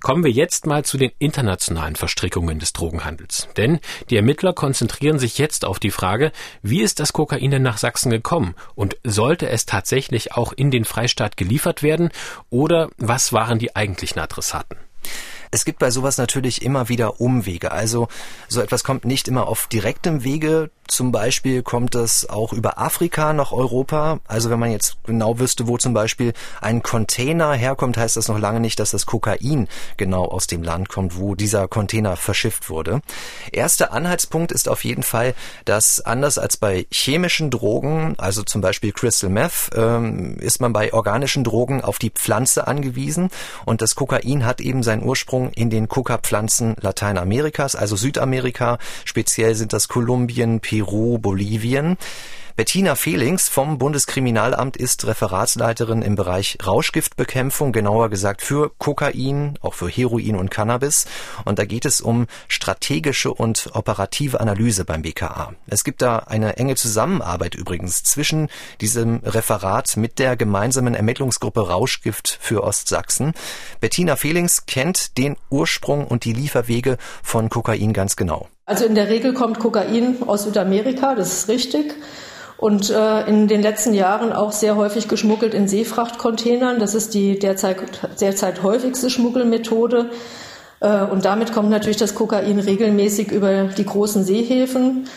[0.01, 3.49] Kommen wir jetzt mal zu den internationalen Verstrickungen des Drogenhandels.
[3.57, 7.79] Denn die Ermittler konzentrieren sich jetzt auf die Frage, wie ist das Kokain denn nach
[7.79, 12.11] Sachsen gekommen und sollte es tatsächlich auch in den Freistaat geliefert werden
[12.51, 14.77] oder was waren die eigentlichen Adressaten?
[15.51, 17.73] Es gibt bei sowas natürlich immer wieder Umwege.
[17.73, 18.09] Also
[18.49, 23.33] so etwas kommt nicht immer auf direktem Wege zum Beispiel kommt es auch über Afrika
[23.33, 24.19] nach Europa.
[24.27, 28.39] Also wenn man jetzt genau wüsste, wo zum Beispiel ein Container herkommt, heißt das noch
[28.39, 33.03] lange nicht, dass das Kokain genau aus dem Land kommt, wo dieser Container verschifft wurde.
[33.53, 38.93] Erster Anhaltspunkt ist auf jeden Fall, dass anders als bei chemischen Drogen, also zum Beispiel
[38.93, 43.31] Crystal Meth, ähm, ist man bei organischen Drogen auf die Pflanze angewiesen.
[43.65, 48.79] Und das Kokain hat eben seinen Ursprung in den Coca-Pflanzen Lateinamerikas, also Südamerika.
[49.05, 51.99] Speziell sind das Kolumbien, Peru, Peru, Bolivien.
[52.57, 59.89] Bettina Fehlings vom Bundeskriminalamt ist Referatsleiterin im Bereich Rauschgiftbekämpfung, genauer gesagt für Kokain, auch für
[59.91, 61.07] Heroin und Cannabis.
[61.45, 65.53] Und da geht es um strategische und operative Analyse beim BKA.
[65.67, 68.49] Es gibt da eine enge Zusammenarbeit übrigens zwischen
[68.81, 73.35] diesem Referat mit der gemeinsamen Ermittlungsgruppe Rauschgift für Ostsachsen.
[73.81, 78.49] Bettina Fehlings kennt den Ursprung und die Lieferwege von Kokain ganz genau.
[78.71, 81.93] Also in der Regel kommt Kokain aus Südamerika, das ist richtig.
[82.57, 86.79] Und äh, in den letzten Jahren auch sehr häufig geschmuggelt in Seefrachtcontainern.
[86.79, 87.79] Das ist die derzeit,
[88.21, 90.11] derzeit häufigste Schmuggelmethode.
[90.79, 95.09] Äh, und damit kommt natürlich das Kokain regelmäßig über die großen Seehäfen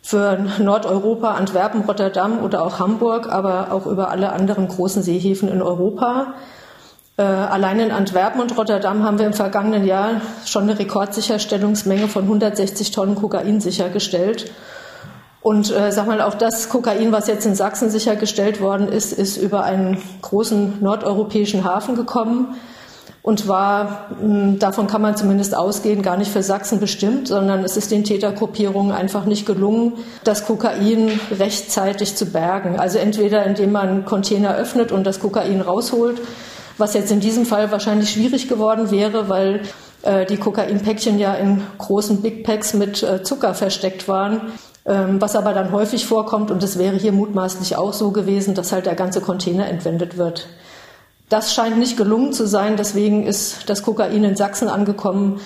[0.00, 5.60] für Nordeuropa, Antwerpen, Rotterdam oder auch Hamburg, aber auch über alle anderen großen Seehäfen in
[5.60, 6.32] Europa.
[7.16, 12.24] Äh, allein in Antwerpen und Rotterdam haben wir im vergangenen Jahr schon eine Rekordsicherstellungsmenge von
[12.24, 14.50] 160 Tonnen Kokain sichergestellt.
[15.40, 19.36] Und äh, sag mal, auch das Kokain, was jetzt in Sachsen sichergestellt worden ist, ist
[19.36, 22.56] über einen großen nordeuropäischen Hafen gekommen
[23.22, 27.62] und war, mh, hm, davon kann man zumindest ausgehen, gar nicht für Sachsen bestimmt, sondern
[27.62, 29.92] es ist den Tätergruppierungen einfach nicht gelungen,
[30.24, 32.80] das Kokain rechtzeitig zu bergen.
[32.80, 36.20] Also entweder indem man Container öffnet und das Kokain rausholt,
[36.78, 39.60] was jetzt in diesem Fall wahrscheinlich schwierig geworden wäre, weil
[40.02, 44.52] äh, die Kokainpäckchen ja in großen Big Packs mit äh, Zucker versteckt waren.
[44.86, 48.70] Ähm, was aber dann häufig vorkommt, und es wäre hier mutmaßlich auch so gewesen, dass
[48.70, 50.46] halt der ganze Container entwendet wird.
[51.30, 55.40] Das scheint nicht gelungen zu sein, deswegen ist das Kokain in Sachsen angekommen.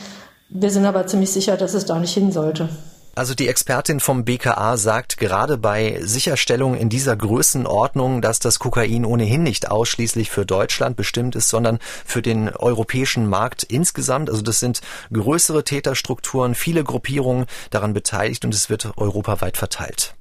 [0.48, 2.68] Wir sind aber ziemlich sicher, dass es da nicht hin sollte.
[3.14, 9.04] Also die Expertin vom BKA sagt gerade bei Sicherstellung in dieser Größenordnung, dass das Kokain
[9.04, 14.30] ohnehin nicht ausschließlich für Deutschland bestimmt ist, sondern für den europäischen Markt insgesamt.
[14.30, 14.80] Also das sind
[15.12, 20.14] größere Täterstrukturen, viele Gruppierungen daran beteiligt und es wird europaweit verteilt.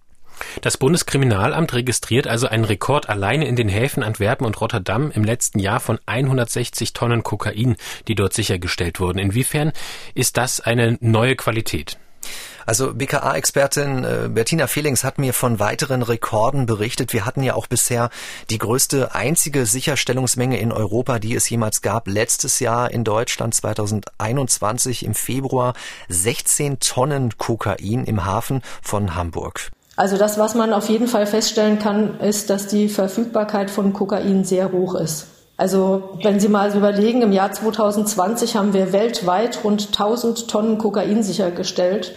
[0.62, 5.60] Das Bundeskriminalamt registriert also einen Rekord alleine in den Häfen Antwerpen und Rotterdam im letzten
[5.60, 7.76] Jahr von 160 Tonnen Kokain,
[8.08, 9.20] die dort sichergestellt wurden.
[9.20, 9.72] Inwiefern
[10.14, 11.98] ist das eine neue Qualität?
[12.68, 17.14] Also BKA-Expertin äh, Bettina Fehlings hat mir von weiteren Rekorden berichtet.
[17.14, 18.10] Wir hatten ja auch bisher
[18.50, 25.06] die größte einzige Sicherstellungsmenge in Europa, die es jemals gab, letztes Jahr in Deutschland 2021
[25.06, 25.76] im Februar
[26.10, 29.72] 16 Tonnen Kokain im Hafen von Hamburg.
[29.96, 34.44] Also das, was man auf jeden Fall feststellen kann, ist, dass die Verfügbarkeit von Kokain
[34.44, 35.28] sehr hoch ist.
[35.56, 41.24] Also wenn Sie mal überlegen, im Jahr 2020 haben wir weltweit rund 1000 Tonnen Kokain
[41.24, 42.14] sichergestellt.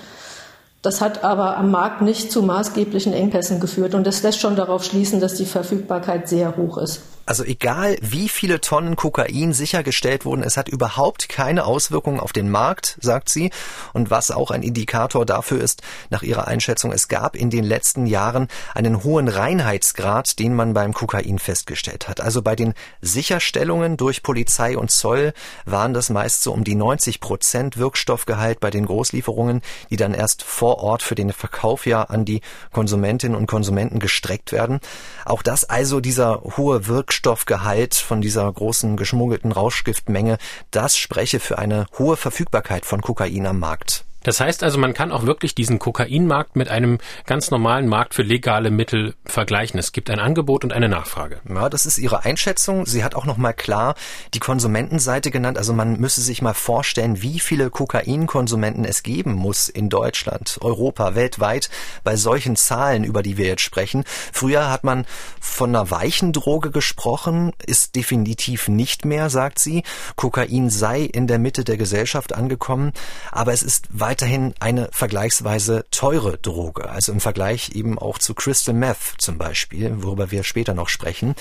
[0.83, 4.83] Das hat aber am Markt nicht zu maßgeblichen Engpässen geführt und das lässt schon darauf
[4.83, 7.03] schließen, dass die Verfügbarkeit sehr hoch ist.
[7.31, 12.51] Also egal, wie viele Tonnen Kokain sichergestellt wurden, es hat überhaupt keine Auswirkungen auf den
[12.51, 13.53] Markt, sagt sie.
[13.93, 18.07] Und was auch ein Indikator dafür ist, nach ihrer Einschätzung, es gab in den letzten
[18.07, 22.21] Jahren einen hohen Reinheitsgrad, den man beim Kokain festgestellt hat.
[22.21, 25.33] Also bei den Sicherstellungen durch Polizei und Zoll
[25.67, 30.43] waren das meist so um die 90 Prozent Wirkstoffgehalt bei den Großlieferungen, die dann erst
[30.43, 34.79] vor vor Ort für den Verkauf ja an die Konsumentinnen und Konsumenten gestreckt werden.
[35.25, 40.39] Auch das also dieser hohe Wirkstoffgehalt von dieser großen geschmuggelten Rauschgiftmenge,
[40.71, 44.05] das spreche für eine hohe Verfügbarkeit von Kokain am Markt.
[44.23, 48.23] Das heißt also, man kann auch wirklich diesen Kokainmarkt mit einem ganz normalen Markt für
[48.23, 49.79] legale Mittel vergleichen.
[49.79, 51.41] Es gibt ein Angebot und eine Nachfrage.
[51.49, 52.87] Ja, das ist ihre Einschätzung.
[52.87, 53.95] Sie hat auch noch mal klar
[54.35, 55.57] die Konsumentenseite genannt.
[55.57, 61.15] Also man müsse sich mal vorstellen, wie viele Kokainkonsumenten es geben muss in Deutschland, Europa,
[61.15, 61.71] weltweit
[62.05, 64.05] bei solchen Zahlen, über die wir jetzt sprechen.
[64.33, 65.07] Früher hat man
[65.41, 69.83] von einer weichen Droge gesprochen, ist definitiv nicht mehr, sagt sie.
[70.17, 72.93] Kokain sei in der Mitte der Gesellschaft angekommen,
[73.33, 78.75] aber es ist weiterhin eine vergleichsweise teure Droge, also im Vergleich eben auch zu Crystal
[78.75, 81.37] Meth zum Beispiel, worüber wir später noch sprechen.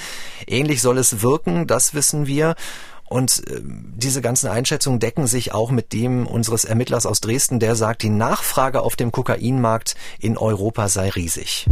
[0.46, 2.54] Ähnlich soll es wirken, das wissen wir.
[3.06, 7.76] Und äh, diese ganzen Einschätzungen decken sich auch mit dem unseres Ermittlers aus Dresden, der
[7.76, 11.66] sagt, die Nachfrage auf dem Kokainmarkt in Europa sei riesig.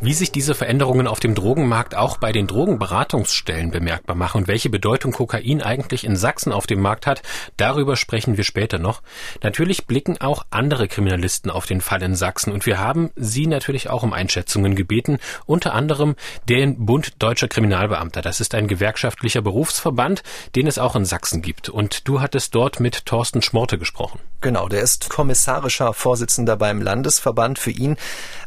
[0.00, 4.70] Wie sich diese Veränderungen auf dem Drogenmarkt auch bei den Drogenberatungsstellen bemerkbar machen und welche
[4.70, 7.22] Bedeutung Kokain eigentlich in Sachsen auf dem Markt hat,
[7.56, 9.02] darüber sprechen wir später noch.
[9.42, 13.90] Natürlich blicken auch andere Kriminalisten auf den Fall in Sachsen und wir haben sie natürlich
[13.90, 16.16] auch um Einschätzungen gebeten, unter anderem
[16.48, 18.22] den Bund Deutscher Kriminalbeamter.
[18.22, 20.22] Das ist ein gewerkschaftlicher Berufsverband,
[20.54, 21.68] den es auch in Sachsen gibt.
[21.68, 24.20] Und du hattest dort mit Thorsten Schmorte gesprochen.
[24.40, 27.58] Genau, der ist kommissarischer Vorsitzender beim Landesverband.
[27.58, 27.96] Für ihn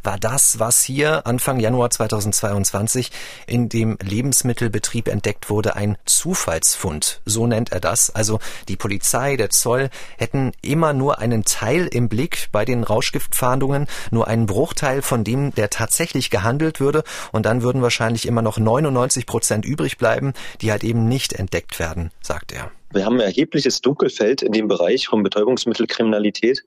[0.03, 3.11] war das, was hier Anfang Januar 2022
[3.45, 7.21] in dem Lebensmittelbetrieb entdeckt wurde, ein Zufallsfund.
[7.25, 8.09] So nennt er das.
[8.09, 13.85] Also die Polizei, der Zoll hätten immer nur einen Teil im Blick bei den Rauschgiftfahndungen,
[14.09, 17.03] nur einen Bruchteil von dem, der tatsächlich gehandelt würde.
[17.31, 21.77] Und dann würden wahrscheinlich immer noch 99 Prozent übrig bleiben, die halt eben nicht entdeckt
[21.77, 22.71] werden, sagt er.
[22.89, 26.63] Wir haben ein erhebliches Dunkelfeld in dem Bereich von Betäubungsmittelkriminalität.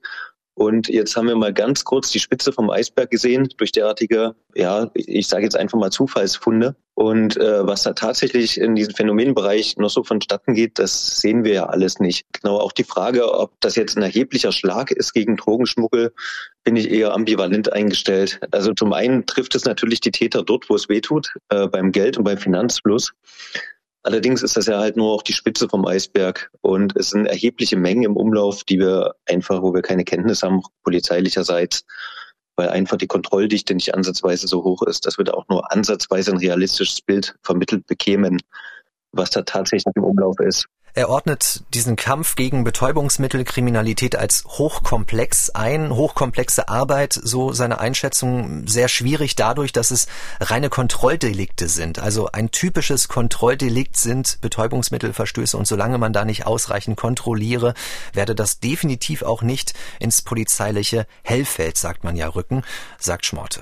[0.61, 4.91] Und jetzt haben wir mal ganz kurz die Spitze vom Eisberg gesehen durch derartige, ja,
[4.93, 6.75] ich sage jetzt einfach mal Zufallsfunde.
[6.93, 11.53] Und äh, was da tatsächlich in diesem Phänomenbereich noch so vonstatten geht, das sehen wir
[11.53, 12.27] ja alles nicht.
[12.31, 16.13] Genau auch die Frage, ob das jetzt ein erheblicher Schlag ist gegen Drogenschmuggel,
[16.63, 18.39] bin ich eher ambivalent eingestellt.
[18.51, 21.91] Also zum einen trifft es natürlich die Täter dort, wo es weh tut, äh, beim
[21.91, 23.13] Geld und beim Finanzfluss.
[24.03, 27.77] Allerdings ist das ja halt nur auch die Spitze vom Eisberg und es sind erhebliche
[27.77, 31.85] Mengen im Umlauf, die wir einfach, wo wir keine Kenntnis haben, polizeilicherseits,
[32.55, 36.31] weil einfach die Kontrolldichte nicht ansatzweise so hoch ist, dass wir da auch nur ansatzweise
[36.31, 38.41] ein realistisches Bild vermittelt bekämen,
[39.11, 40.65] was da tatsächlich im Umlauf ist.
[40.93, 48.89] Er ordnet diesen Kampf gegen Betäubungsmittelkriminalität als hochkomplex ein, hochkomplexe Arbeit, so seine Einschätzung, sehr
[48.89, 50.07] schwierig dadurch, dass es
[50.41, 51.99] reine Kontrolldelikte sind.
[51.99, 57.73] Also ein typisches Kontrolldelikt sind Betäubungsmittelverstöße und solange man da nicht ausreichend kontrolliere,
[58.13, 62.63] werde das definitiv auch nicht ins polizeiliche Hellfeld, sagt man ja, rücken,
[62.99, 63.61] sagt Schmorte.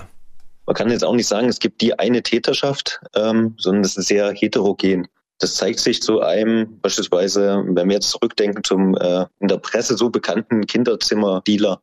[0.66, 4.08] Man kann jetzt auch nicht sagen, es gibt die eine Täterschaft, ähm, sondern es ist
[4.08, 5.08] sehr heterogen.
[5.40, 9.96] Das zeigt sich zu einem, beispielsweise, wenn wir jetzt zurückdenken zum äh, in der Presse
[9.96, 11.80] so bekannten Kinderzimmer-Dealer,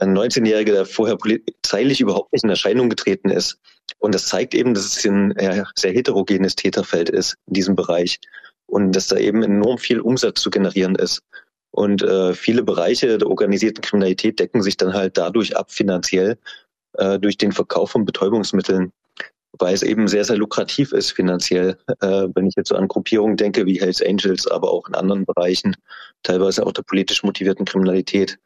[0.00, 3.58] ein 19-Jähriger, der vorher polizeilich überhaupt nicht in Erscheinung getreten ist.
[3.98, 8.20] Und das zeigt eben, dass es ein äh, sehr heterogenes Täterfeld ist in diesem Bereich
[8.66, 11.22] und dass da eben enorm viel Umsatz zu generieren ist.
[11.72, 16.38] Und äh, viele Bereiche der organisierten Kriminalität decken sich dann halt dadurch ab finanziell
[16.94, 18.92] äh, durch den Verkauf von Betäubungsmitteln
[19.58, 21.76] weil es eben sehr, sehr lukrativ ist finanziell.
[22.00, 25.24] Äh, wenn ich jetzt so an Gruppierungen denke wie Hells Angels, aber auch in anderen
[25.24, 25.76] Bereichen,
[26.22, 28.38] teilweise auch der politisch motivierten Kriminalität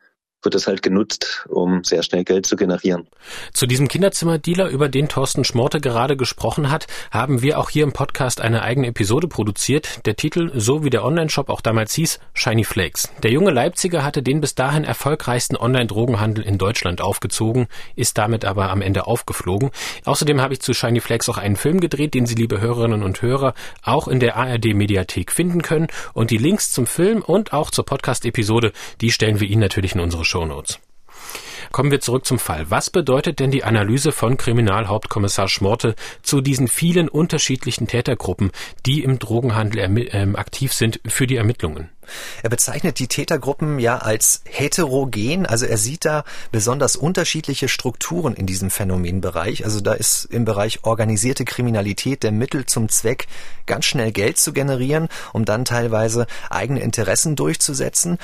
[0.42, 3.06] wird es halt genutzt, um sehr schnell Geld zu generieren.
[3.52, 7.92] Zu diesem Kinderzimmerdealer, über den Thorsten Schmorte gerade gesprochen hat, haben wir auch hier im
[7.92, 10.06] Podcast eine eigene Episode produziert.
[10.06, 13.10] Der Titel, so wie der Online-Shop auch damals hieß, Shiny Flakes.
[13.22, 18.70] Der junge Leipziger hatte den bis dahin erfolgreichsten Online-Drogenhandel in Deutschland aufgezogen, ist damit aber
[18.70, 19.70] am Ende aufgeflogen.
[20.04, 23.22] Außerdem habe ich zu Shiny Flakes auch einen Film gedreht, den Sie, liebe Hörerinnen und
[23.22, 25.88] Hörer, auch in der ARD-Mediathek finden können.
[26.12, 30.00] Und die Links zum Film und auch zur Podcast-Episode, die stellen wir Ihnen natürlich in
[30.00, 30.78] unsere Shownotes.
[31.72, 32.70] Kommen wir zurück zum Fall.
[32.70, 38.50] Was bedeutet denn die Analyse von Kriminalhauptkommissar Schmorte zu diesen vielen unterschiedlichen Tätergruppen,
[38.84, 41.90] die im Drogenhandel ähm, aktiv sind für die Ermittlungen?
[42.42, 48.46] Er bezeichnet die Tätergruppen ja als heterogen, also er sieht da besonders unterschiedliche Strukturen in
[48.46, 49.64] diesem Phänomenbereich.
[49.64, 53.26] Also da ist im Bereich organisierte Kriminalität der Mittel zum Zweck,
[53.66, 58.18] ganz schnell Geld zu generieren, um dann teilweise eigene Interessen durchzusetzen.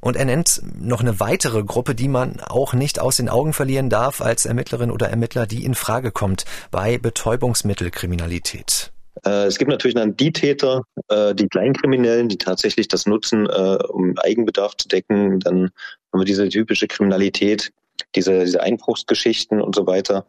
[0.00, 3.90] Und er nennt noch eine weitere Gruppe, die man auch nicht aus den Augen verlieren
[3.90, 8.92] darf als Ermittlerin oder Ermittler, die in Frage kommt bei Betäubungsmittelkriminalität.
[9.24, 13.78] Äh, es gibt natürlich dann die Täter, äh, die Kleinkriminellen, die tatsächlich das nutzen, äh,
[13.88, 15.40] um Eigenbedarf zu decken.
[15.40, 15.70] Dann
[16.12, 17.72] haben wir diese typische Kriminalität,
[18.14, 20.26] diese, diese Einbruchsgeschichten und so weiter.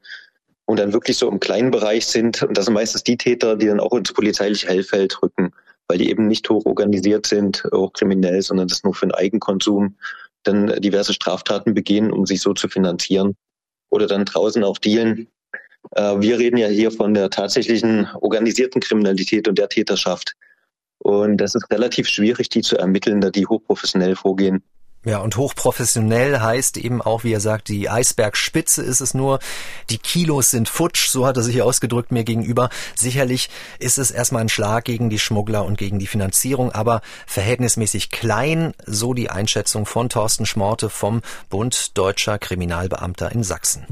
[0.65, 2.43] Und dann wirklich so im kleinen Bereich sind.
[2.43, 5.51] Und das sind meistens die Täter, die dann auch ins polizeiliche Hellfeld rücken,
[5.87, 9.95] weil die eben nicht hoch organisiert sind, hochkriminell, sondern das nur für den Eigenkonsum
[10.43, 13.35] dann diverse Straftaten begehen, um sich so zu finanzieren.
[13.89, 15.27] Oder dann draußen auch dealen,
[15.91, 20.33] äh, wir reden ja hier von der tatsächlichen organisierten Kriminalität und der Täterschaft.
[20.99, 24.63] Und das ist relativ schwierig, die zu ermitteln, da die hochprofessionell vorgehen.
[25.05, 29.39] Ja, und hochprofessionell heißt eben auch, wie er sagt, die Eisbergspitze ist es nur.
[29.89, 32.69] Die Kilos sind futsch, so hat er sich ausgedrückt mir gegenüber.
[32.95, 38.09] Sicherlich ist es erstmal ein Schlag gegen die Schmuggler und gegen die Finanzierung, aber verhältnismäßig
[38.09, 43.85] klein, so die Einschätzung von Thorsten Schmorte vom Bund Deutscher Kriminalbeamter in Sachsen.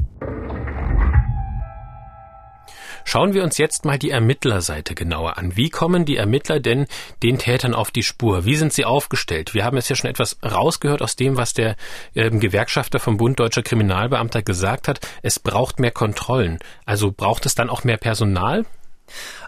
[3.10, 5.56] Schauen wir uns jetzt mal die Ermittlerseite genauer an.
[5.56, 6.86] Wie kommen die Ermittler denn
[7.22, 8.44] den Tätern auf die Spur?
[8.44, 9.54] Wie sind sie aufgestellt?
[9.54, 11.76] Wir haben jetzt ja schon etwas rausgehört aus dem, was der
[12.12, 15.00] äh, Gewerkschafter vom Bund Deutscher Kriminalbeamter gesagt hat.
[15.22, 16.58] Es braucht mehr Kontrollen.
[16.84, 18.66] Also braucht es dann auch mehr Personal?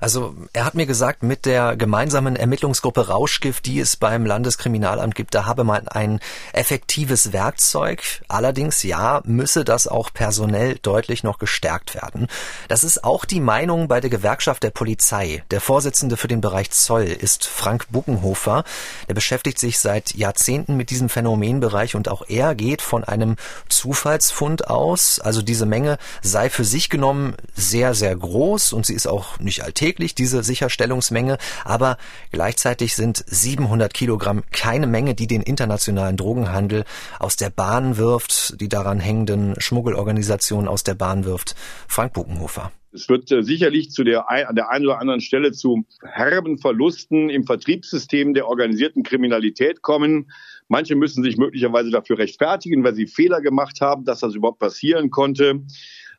[0.01, 5.35] Also er hat mir gesagt, mit der gemeinsamen Ermittlungsgruppe Rauschgift, die es beim Landeskriminalamt gibt,
[5.35, 6.21] da habe man ein
[6.53, 8.03] effektives Werkzeug.
[8.29, 12.29] Allerdings, ja, müsse das auch personell deutlich noch gestärkt werden.
[12.69, 15.43] Das ist auch die Meinung bei der Gewerkschaft der Polizei.
[15.51, 18.65] Der Vorsitzende für den Bereich Zoll ist Frank Buckenhofer.
[19.09, 23.37] Der beschäftigt sich seit Jahrzehnten mit diesem Phänomenbereich und auch er geht von einem
[23.69, 25.21] Zufallsfund aus.
[25.21, 29.50] Also diese Menge sei für sich genommen sehr, sehr groß und sie ist auch nicht
[29.59, 31.99] alltäglich, diese Sicherstellungsmenge, aber
[32.33, 36.85] gleichzeitig sind 700 Kilogramm keine Menge, die den internationalen Drogenhandel
[37.19, 41.57] aus der Bahn wirft, die daran hängenden Schmuggelorganisationen aus der Bahn wirft.
[41.89, 42.71] Frank Buckenhofer.
[42.93, 47.31] Es wird äh, sicherlich zu der, an der einen oder anderen Stelle zu herben Verlusten
[47.31, 50.31] im Vertriebssystem der organisierten Kriminalität kommen.
[50.67, 55.11] Manche müssen sich möglicherweise dafür rechtfertigen, weil sie Fehler gemacht haben, dass das überhaupt passieren
[55.11, 55.63] konnte.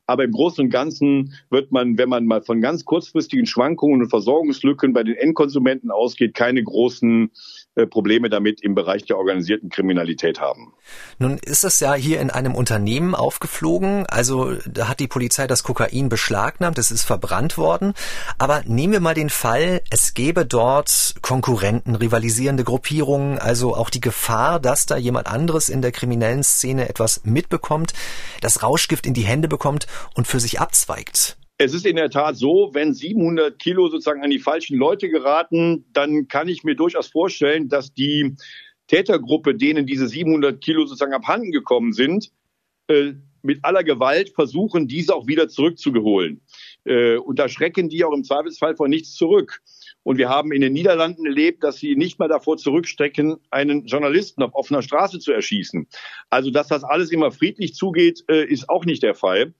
[0.07, 4.09] Aber im Großen und Ganzen wird man, wenn man mal von ganz kurzfristigen Schwankungen und
[4.09, 7.31] Versorgungslücken bei den Endkonsumenten ausgeht, keine großen
[7.89, 10.73] Probleme damit im Bereich der organisierten Kriminalität haben.
[11.19, 15.63] Nun ist es ja hier in einem Unternehmen aufgeflogen, also da hat die Polizei das
[15.63, 17.93] Kokain beschlagnahmt, es ist verbrannt worden.
[18.37, 24.01] Aber nehmen wir mal den Fall, es gäbe dort Konkurrenten, rivalisierende Gruppierungen, also auch die
[24.01, 27.93] Gefahr, dass da jemand anderes in der kriminellen Szene etwas mitbekommt,
[28.41, 31.37] das Rauschgift in die Hände bekommt und für sich abzweigt.
[31.63, 35.85] Es ist in der Tat so, wenn 700 Kilo sozusagen an die falschen Leute geraten,
[35.93, 38.35] dann kann ich mir durchaus vorstellen, dass die
[38.87, 42.31] Tätergruppe, denen diese 700 Kilo sozusagen abhanden gekommen sind,
[42.87, 46.41] äh, mit aller Gewalt versuchen, diese auch wieder zurückzuholen.
[46.83, 49.61] Äh, und da schrecken die auch im Zweifelsfall vor nichts zurück.
[50.01, 54.41] Und wir haben in den Niederlanden erlebt, dass sie nicht mal davor zurückstrecken, einen Journalisten
[54.41, 55.87] auf offener Straße zu erschießen.
[56.31, 59.53] Also, dass das alles immer friedlich zugeht, äh, ist auch nicht der Fall.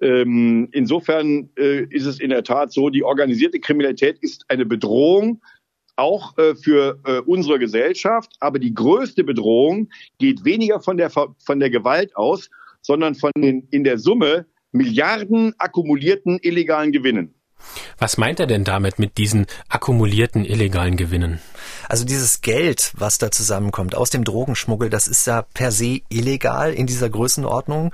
[0.00, 5.40] Ähm, insofern äh, ist es in der Tat so, die organisierte Kriminalität ist eine Bedrohung
[5.96, 11.60] auch äh, für äh, unsere Gesellschaft, aber die größte Bedrohung geht weniger von der von
[11.60, 12.50] der Gewalt aus,
[12.82, 17.32] sondern von den in der Summe Milliarden akkumulierten illegalen Gewinnen.
[17.98, 21.40] Was meint er denn damit mit diesen akkumulierten illegalen Gewinnen?
[21.88, 26.72] Also dieses Geld, was da zusammenkommt aus dem Drogenschmuggel, das ist ja per se illegal
[26.72, 27.92] in dieser Größenordnung.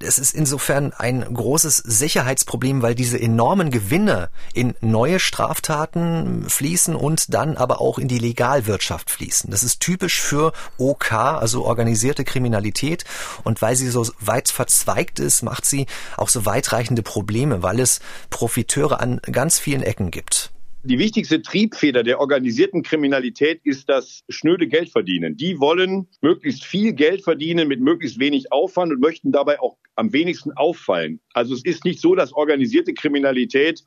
[0.00, 7.34] Es ist insofern ein großes Sicherheitsproblem, weil diese enormen Gewinne in neue Straftaten fließen und
[7.34, 9.50] dann aber auch in die Legalwirtschaft fließen.
[9.50, 13.04] Das ist typisch für OK, also organisierte Kriminalität.
[13.44, 18.00] Und weil sie so weit verzweigt ist, macht sie auch so weitreichende Probleme, weil es
[18.30, 20.52] Profiteure an ganz vielen Ecken gibt
[20.86, 25.36] die wichtigste Triebfeder der organisierten Kriminalität ist das schnöde Geldverdienen.
[25.36, 30.12] Die wollen möglichst viel Geld verdienen mit möglichst wenig Aufwand und möchten dabei auch am
[30.12, 31.20] wenigsten auffallen.
[31.32, 33.82] Also es ist nicht so, dass organisierte Kriminalität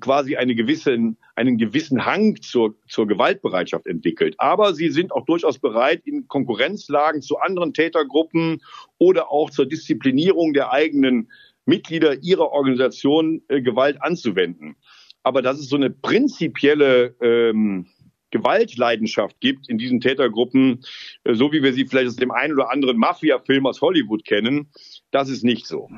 [0.00, 0.96] quasi eine gewisse,
[1.34, 4.34] einen gewissen Hang zur, zur Gewaltbereitschaft entwickelt.
[4.38, 8.62] Aber sie sind auch durchaus bereit, in Konkurrenzlagen zu anderen Tätergruppen
[8.98, 11.30] oder auch zur Disziplinierung der eigenen
[11.68, 14.76] Mitglieder ihrer Organisation äh, Gewalt anzuwenden.
[15.22, 17.86] Aber dass es so eine prinzipielle ähm,
[18.30, 20.84] Gewaltleidenschaft gibt in diesen Tätergruppen,
[21.24, 24.70] äh, so wie wir sie vielleicht aus dem einen oder anderen Mafia-Film aus Hollywood kennen,
[25.10, 25.88] das ist nicht so.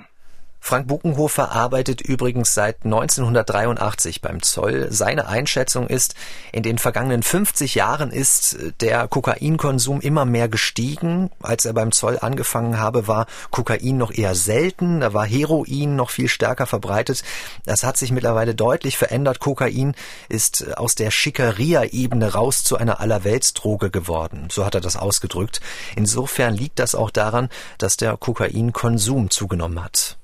[0.61, 4.89] Frank Buckenhofer arbeitet übrigens seit 1983 beim Zoll.
[4.91, 6.15] Seine Einschätzung ist,
[6.53, 11.31] in den vergangenen 50 Jahren ist der Kokainkonsum immer mehr gestiegen.
[11.43, 16.11] Als er beim Zoll angefangen habe, war Kokain noch eher selten, da war Heroin noch
[16.11, 17.25] viel stärker verbreitet.
[17.65, 19.41] Das hat sich mittlerweile deutlich verändert.
[19.41, 19.95] Kokain
[20.29, 24.49] ist aus der Schickeria-Ebene raus zu einer Allerweltsdroge geworden.
[24.53, 25.61] So hat er das ausgedrückt.
[25.97, 27.49] Insofern liegt das auch daran,
[27.79, 30.20] dass der Kokainkonsum zugenommen hat.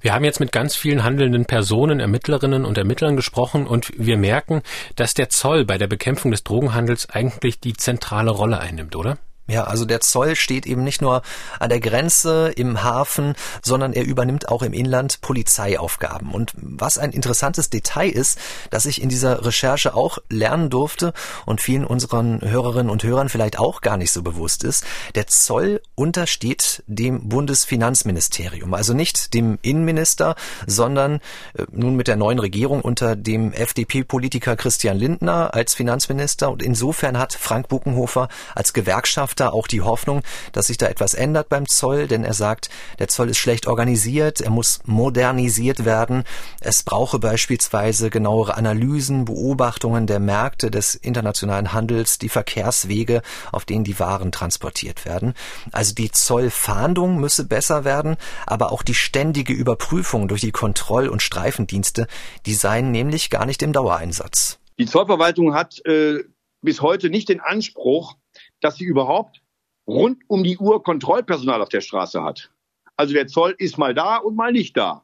[0.00, 4.62] Wir haben jetzt mit ganz vielen handelnden Personen, Ermittlerinnen und Ermittlern gesprochen und wir merken,
[4.96, 9.18] dass der Zoll bei der Bekämpfung des Drogenhandels eigentlich die zentrale Rolle einnimmt, oder?
[9.52, 11.20] Ja, also der Zoll steht eben nicht nur
[11.60, 16.32] an der Grenze im Hafen, sondern er übernimmt auch im Inland Polizeiaufgaben.
[16.32, 18.38] Und was ein interessantes Detail ist,
[18.70, 21.12] dass ich in dieser Recherche auch lernen durfte
[21.44, 24.86] und vielen unseren Hörerinnen und Hörern vielleicht auch gar nicht so bewusst ist,
[25.16, 30.34] der Zoll untersteht dem Bundesfinanzministerium, also nicht dem Innenminister,
[30.66, 31.16] sondern
[31.58, 36.50] äh, nun mit der neuen Regierung unter dem FDP-Politiker Christian Lindner als Finanzminister.
[36.50, 40.22] Und insofern hat Frank Buckenhofer als Gewerkschaft Botschafter auch die Hoffnung,
[40.52, 44.40] dass sich da etwas ändert beim Zoll, denn er sagt, der Zoll ist schlecht organisiert,
[44.40, 46.24] er muss modernisiert werden.
[46.60, 53.84] Es brauche beispielsweise genauere Analysen, Beobachtungen der Märkte des internationalen Handels, die Verkehrswege, auf denen
[53.84, 55.34] die Waren transportiert werden.
[55.72, 58.16] Also die Zollfahndung müsse besser werden,
[58.46, 62.06] aber auch die ständige Überprüfung durch die Kontroll- und Streifendienste,
[62.46, 64.58] die seien nämlich gar nicht im Dauereinsatz.
[64.78, 66.24] Die Zollverwaltung hat äh,
[66.62, 68.16] bis heute nicht den Anspruch,
[68.62, 69.42] dass sie überhaupt
[69.86, 72.50] rund um die Uhr Kontrollpersonal auf der Straße hat.
[72.96, 75.02] Also der Zoll ist mal da und mal nicht da.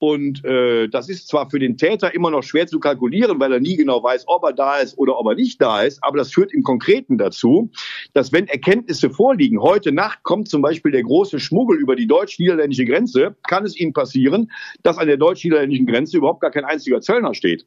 [0.00, 3.60] Und äh, das ist zwar für den Täter immer noch schwer zu kalkulieren, weil er
[3.60, 6.32] nie genau weiß, ob er da ist oder ob er nicht da ist, aber das
[6.32, 7.70] führt im Konkreten dazu,
[8.14, 12.86] dass wenn Erkenntnisse vorliegen, heute Nacht kommt zum Beispiel der große Schmuggel über die deutsch-niederländische
[12.86, 14.50] Grenze, kann es ihm passieren,
[14.82, 17.66] dass an der deutsch-niederländischen Grenze überhaupt gar kein einziger Zöllner steht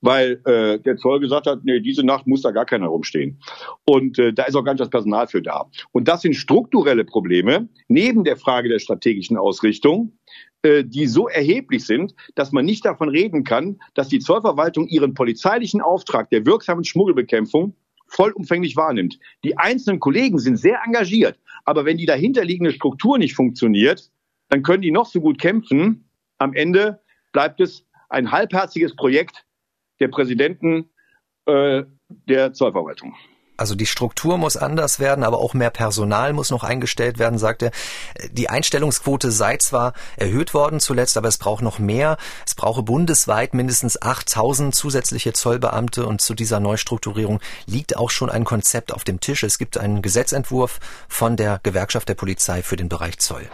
[0.00, 3.40] weil äh, der Zoll gesagt hat, nee, diese Nacht muss da gar keiner rumstehen.
[3.84, 5.70] Und äh, da ist auch gar nicht das Personal für da.
[5.92, 10.16] Und das sind strukturelle Probleme, neben der Frage der strategischen Ausrichtung,
[10.62, 15.14] äh, die so erheblich sind, dass man nicht davon reden kann, dass die Zollverwaltung ihren
[15.14, 17.74] polizeilichen Auftrag der wirksamen Schmuggelbekämpfung
[18.08, 19.18] vollumfänglich wahrnimmt.
[19.44, 24.10] Die einzelnen Kollegen sind sehr engagiert, aber wenn die dahinterliegende Struktur nicht funktioniert,
[24.48, 26.08] dann können die noch so gut kämpfen.
[26.38, 27.00] Am Ende
[27.32, 29.44] bleibt es ein halbherziges Projekt,
[30.00, 30.90] der Präsidenten
[31.46, 33.14] äh, der Zollverwaltung.
[33.60, 37.62] Also die Struktur muss anders werden, aber auch mehr Personal muss noch eingestellt werden, sagt
[37.62, 37.72] er.
[38.32, 42.16] Die Einstellungsquote sei zwar erhöht worden zuletzt, aber es braucht noch mehr.
[42.46, 48.44] Es brauche bundesweit mindestens 8000 zusätzliche Zollbeamte und zu dieser Neustrukturierung liegt auch schon ein
[48.44, 49.42] Konzept auf dem Tisch.
[49.42, 53.46] Es gibt einen Gesetzentwurf von der Gewerkschaft der Polizei für den Bereich Zoll.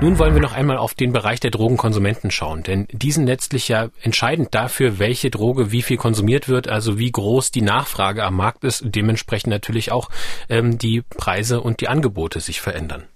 [0.00, 3.66] Nun wollen wir noch einmal auf den Bereich der Drogenkonsumenten schauen, denn die sind letztlich
[3.66, 8.36] ja entscheidend dafür, welche Droge wie viel konsumiert wird, also wie groß die Nachfrage am
[8.36, 10.08] Markt ist dementsprechend natürlich auch
[10.48, 13.08] ähm, die Preise und die Angebote sich verändern.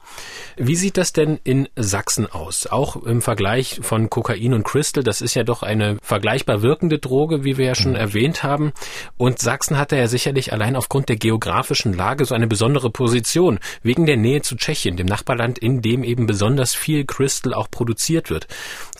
[0.57, 2.67] Wie sieht das denn in Sachsen aus?
[2.67, 7.43] Auch im Vergleich von Kokain und Crystal, das ist ja doch eine vergleichbar wirkende Droge,
[7.45, 7.99] wie wir ja schon mhm.
[7.99, 8.73] erwähnt haben.
[9.17, 14.05] Und Sachsen hatte ja sicherlich allein aufgrund der geografischen Lage so eine besondere Position, wegen
[14.05, 18.47] der Nähe zu Tschechien, dem Nachbarland, in dem eben besonders viel Crystal auch produziert wird.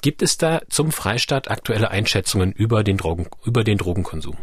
[0.01, 4.37] Gibt es da zum Freistaat aktuelle Einschätzungen über den, Drogen, über den Drogenkonsum?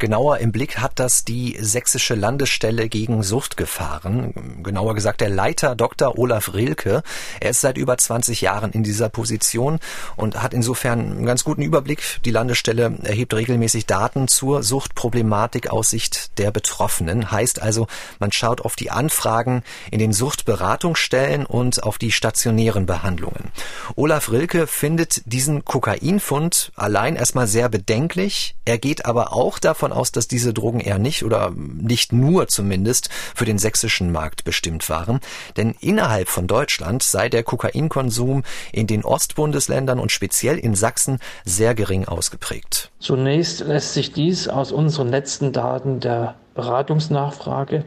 [0.00, 4.62] Genauer im Blick hat das die Sächsische Landesstelle gegen Suchtgefahren.
[4.62, 6.16] Genauer gesagt der Leiter Dr.
[6.16, 7.02] Olaf Rilke.
[7.40, 9.80] Er ist seit über 20 Jahren in dieser Position
[10.14, 12.00] und hat insofern einen ganz guten Überblick.
[12.24, 17.32] Die Landesstelle erhebt regelmäßig Daten zur Suchtproblematik aus Sicht der Betroffenen.
[17.32, 17.88] Heißt also,
[18.20, 23.50] man schaut auf die Anfragen in den Suchtberatungsstellen und auf die stationären Behandlungen.
[23.96, 28.54] Olaf Rilke findet diesen Kokainfund allein erstmal sehr bedenklich.
[28.64, 32.48] Er geht aber auch davon davon aus, dass diese Drogen eher nicht oder nicht nur
[32.48, 35.20] zumindest für den sächsischen Markt bestimmt waren.
[35.56, 41.74] Denn innerhalb von Deutschland sei der Kokainkonsum in den Ostbundesländern und speziell in Sachsen sehr
[41.74, 42.90] gering ausgeprägt.
[43.00, 47.84] Zunächst lässt sich dies aus unseren letzten Daten der Beratungsnachfrage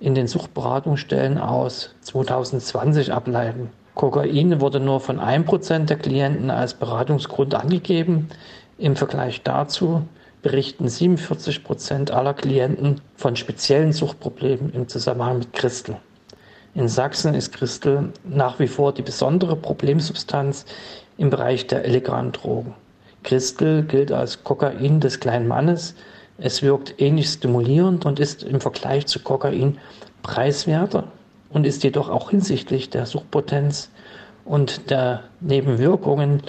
[0.00, 3.70] in den Suchtberatungsstellen aus 2020 ableiten.
[3.94, 8.28] Kokain wurde nur von 1% der Klienten als Beratungsgrund angegeben.
[8.78, 10.06] Im Vergleich dazu
[10.46, 15.96] berichten 47 Prozent aller Klienten von speziellen Suchtproblemen im Zusammenhang mit Christel.
[16.76, 20.64] In Sachsen ist Christel nach wie vor die besondere Problemsubstanz
[21.18, 22.74] im Bereich der illegalen Drogen.
[23.24, 25.96] Christel gilt als Kokain des kleinen Mannes.
[26.38, 29.78] Es wirkt ähnlich stimulierend und ist im Vergleich zu Kokain
[30.22, 31.08] preiswerter.
[31.50, 33.90] und ist jedoch auch hinsichtlich der Suchtpotenz
[34.44, 36.44] und der Nebenwirkungen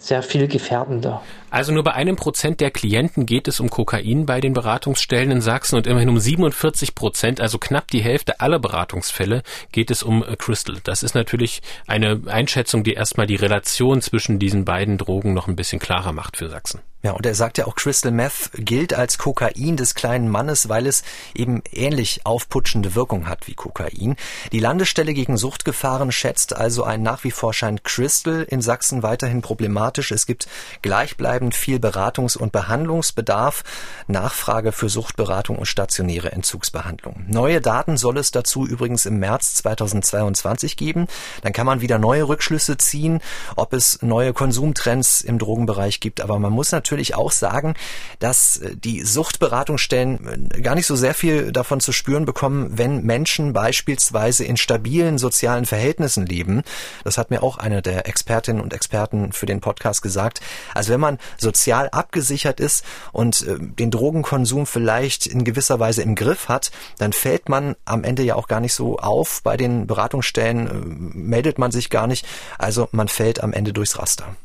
[0.00, 1.20] sehr viel gefährdender.
[1.50, 5.40] Also nur bei einem Prozent der Klienten geht es um Kokain bei den Beratungsstellen in
[5.40, 9.42] Sachsen und immerhin um 47 Prozent, also knapp die Hälfte aller Beratungsfälle,
[9.72, 10.76] geht es um Crystal.
[10.84, 15.56] Das ist natürlich eine Einschätzung, die erstmal die Relation zwischen diesen beiden Drogen noch ein
[15.56, 16.80] bisschen klarer macht für Sachsen.
[17.02, 20.86] Ja, und er sagt ja auch, Crystal Meth gilt als Kokain des kleinen Mannes, weil
[20.86, 21.02] es
[21.34, 24.16] eben ähnlich aufputschende Wirkung hat wie Kokain.
[24.52, 29.40] Die Landesstelle gegen Suchtgefahren schätzt also ein nach wie vor scheint Crystal in Sachsen weiterhin
[29.40, 30.10] problematisch.
[30.10, 30.46] Es gibt
[31.40, 33.64] gleichbleibend viel Beratungs- und Behandlungsbedarf,
[34.06, 37.24] Nachfrage für Suchtberatung und stationäre Entzugsbehandlung.
[37.28, 41.06] Neue Daten soll es dazu übrigens im März 2022 geben.
[41.42, 43.20] Dann kann man wieder neue Rückschlüsse ziehen,
[43.56, 46.20] ob es neue Konsumtrends im Drogenbereich gibt.
[46.20, 47.74] Aber man muss natürlich natürlich auch sagen,
[48.18, 53.02] dass äh, die Suchtberatungsstellen äh, gar nicht so sehr viel davon zu spüren bekommen, wenn
[53.04, 56.62] Menschen beispielsweise in stabilen sozialen Verhältnissen leben.
[57.04, 60.40] Das hat mir auch eine der Expertinnen und Experten für den Podcast gesagt.
[60.74, 66.14] Also wenn man sozial abgesichert ist und äh, den Drogenkonsum vielleicht in gewisser Weise im
[66.14, 69.42] Griff hat, dann fällt man am Ende ja auch gar nicht so auf.
[69.42, 72.26] Bei den Beratungsstellen meldet man sich gar nicht.
[72.58, 74.36] Also man fällt am Ende durchs Raster.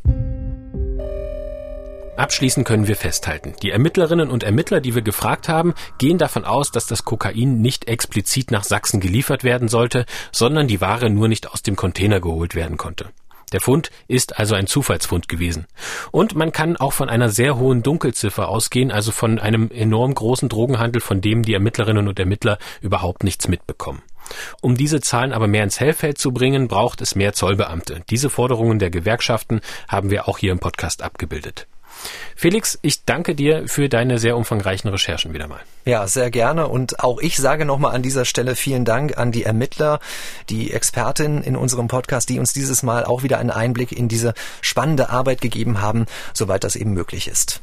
[2.17, 6.71] Abschließend können wir festhalten, die Ermittlerinnen und Ermittler, die wir gefragt haben, gehen davon aus,
[6.71, 11.51] dass das Kokain nicht explizit nach Sachsen geliefert werden sollte, sondern die Ware nur nicht
[11.51, 13.09] aus dem Container geholt werden konnte.
[13.55, 15.65] Der Fund ist also ein Zufallsfund gewesen.
[16.11, 20.49] Und man kann auch von einer sehr hohen Dunkelziffer ausgehen, also von einem enorm großen
[20.49, 24.01] Drogenhandel, von dem die Ermittlerinnen und Ermittler überhaupt nichts mitbekommen.
[24.61, 28.01] Um diese Zahlen aber mehr ins Hellfeld zu bringen, braucht es mehr Zollbeamte.
[28.09, 31.65] Diese Forderungen der Gewerkschaften haben wir auch hier im Podcast abgebildet.
[32.35, 35.61] Felix, ich danke dir für deine sehr umfangreichen Recherchen wieder mal.
[35.85, 36.67] Ja, sehr gerne.
[36.67, 39.99] Und auch ich sage nochmal an dieser Stelle vielen Dank an die Ermittler,
[40.49, 44.33] die Expertin in unserem Podcast, die uns dieses Mal auch wieder einen Einblick in diese
[44.61, 47.61] spannende Arbeit gegeben haben, soweit das eben möglich ist.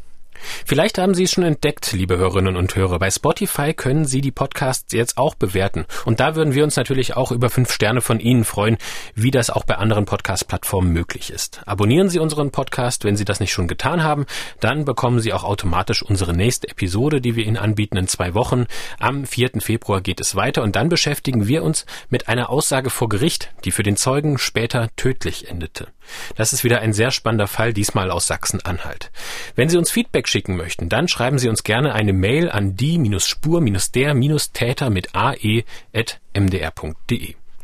[0.66, 2.98] Vielleicht haben Sie es schon entdeckt, liebe Hörerinnen und Hörer.
[2.98, 5.84] Bei Spotify können Sie die Podcasts jetzt auch bewerten.
[6.04, 8.78] Und da würden wir uns natürlich auch über fünf Sterne von Ihnen freuen,
[9.14, 11.60] wie das auch bei anderen Podcast-Plattformen möglich ist.
[11.66, 14.26] Abonnieren Sie unseren Podcast, wenn Sie das nicht schon getan haben.
[14.60, 18.66] Dann bekommen Sie auch automatisch unsere nächste Episode, die wir Ihnen anbieten in zwei Wochen.
[18.98, 19.60] Am 4.
[19.60, 23.70] Februar geht es weiter und dann beschäftigen wir uns mit einer Aussage vor Gericht, die
[23.70, 25.88] für den Zeugen später tödlich endete.
[26.36, 29.10] Das ist wieder ein sehr spannender Fall, diesmal aus Sachsen-Anhalt.
[29.54, 34.90] Wenn Sie uns Feedback schicken möchten, dann schreiben Sie uns gerne eine Mail an die-spur-der-täter
[34.90, 35.64] mit ae.mdr.de.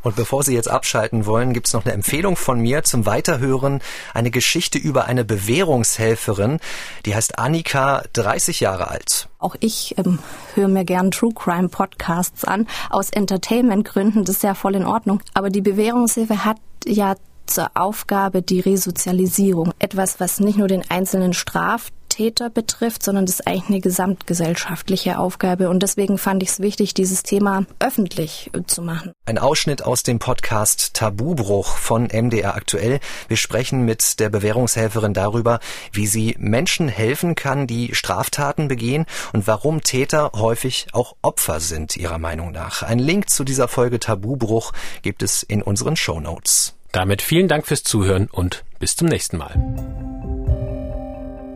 [0.02, 3.80] Und bevor Sie jetzt abschalten wollen, gibt's noch eine Empfehlung von mir zum Weiterhören.
[4.14, 6.60] Eine Geschichte über eine Bewährungshelferin,
[7.04, 9.28] die heißt Annika, 30 Jahre alt.
[9.38, 10.20] Auch ich ähm,
[10.54, 12.68] höre mir gern True Crime Podcasts an.
[12.90, 15.20] Aus Entertainment-Gründen, das ist ja voll in Ordnung.
[15.34, 17.16] Aber die Bewährungshilfe hat ja
[17.48, 19.72] zur Aufgabe die Resozialisierung.
[19.78, 25.68] Etwas, was nicht nur den einzelnen Straftäter betrifft, sondern das ist eigentlich eine gesamtgesellschaftliche Aufgabe.
[25.68, 29.12] Und deswegen fand ich es wichtig, dieses Thema öffentlich zu machen.
[29.26, 33.00] Ein Ausschnitt aus dem Podcast Tabubruch von MDR aktuell.
[33.28, 35.60] Wir sprechen mit der Bewährungshelferin darüber,
[35.92, 41.96] wie sie Menschen helfen kann, die Straftaten begehen und warum Täter häufig auch Opfer sind,
[41.96, 42.82] ihrer Meinung nach.
[42.82, 44.72] Ein Link zu dieser Folge Tabubruch
[45.02, 46.77] gibt es in unseren Show Notes.
[46.92, 49.54] Damit vielen Dank fürs Zuhören und bis zum nächsten Mal.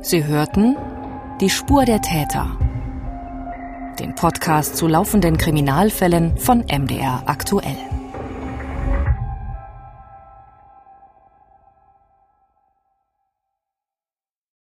[0.02, 0.76] Sie hörten
[1.40, 2.58] Die Spur der Täter.
[3.98, 7.76] Den Podcast zu laufenden Kriminalfällen von MDR aktuell.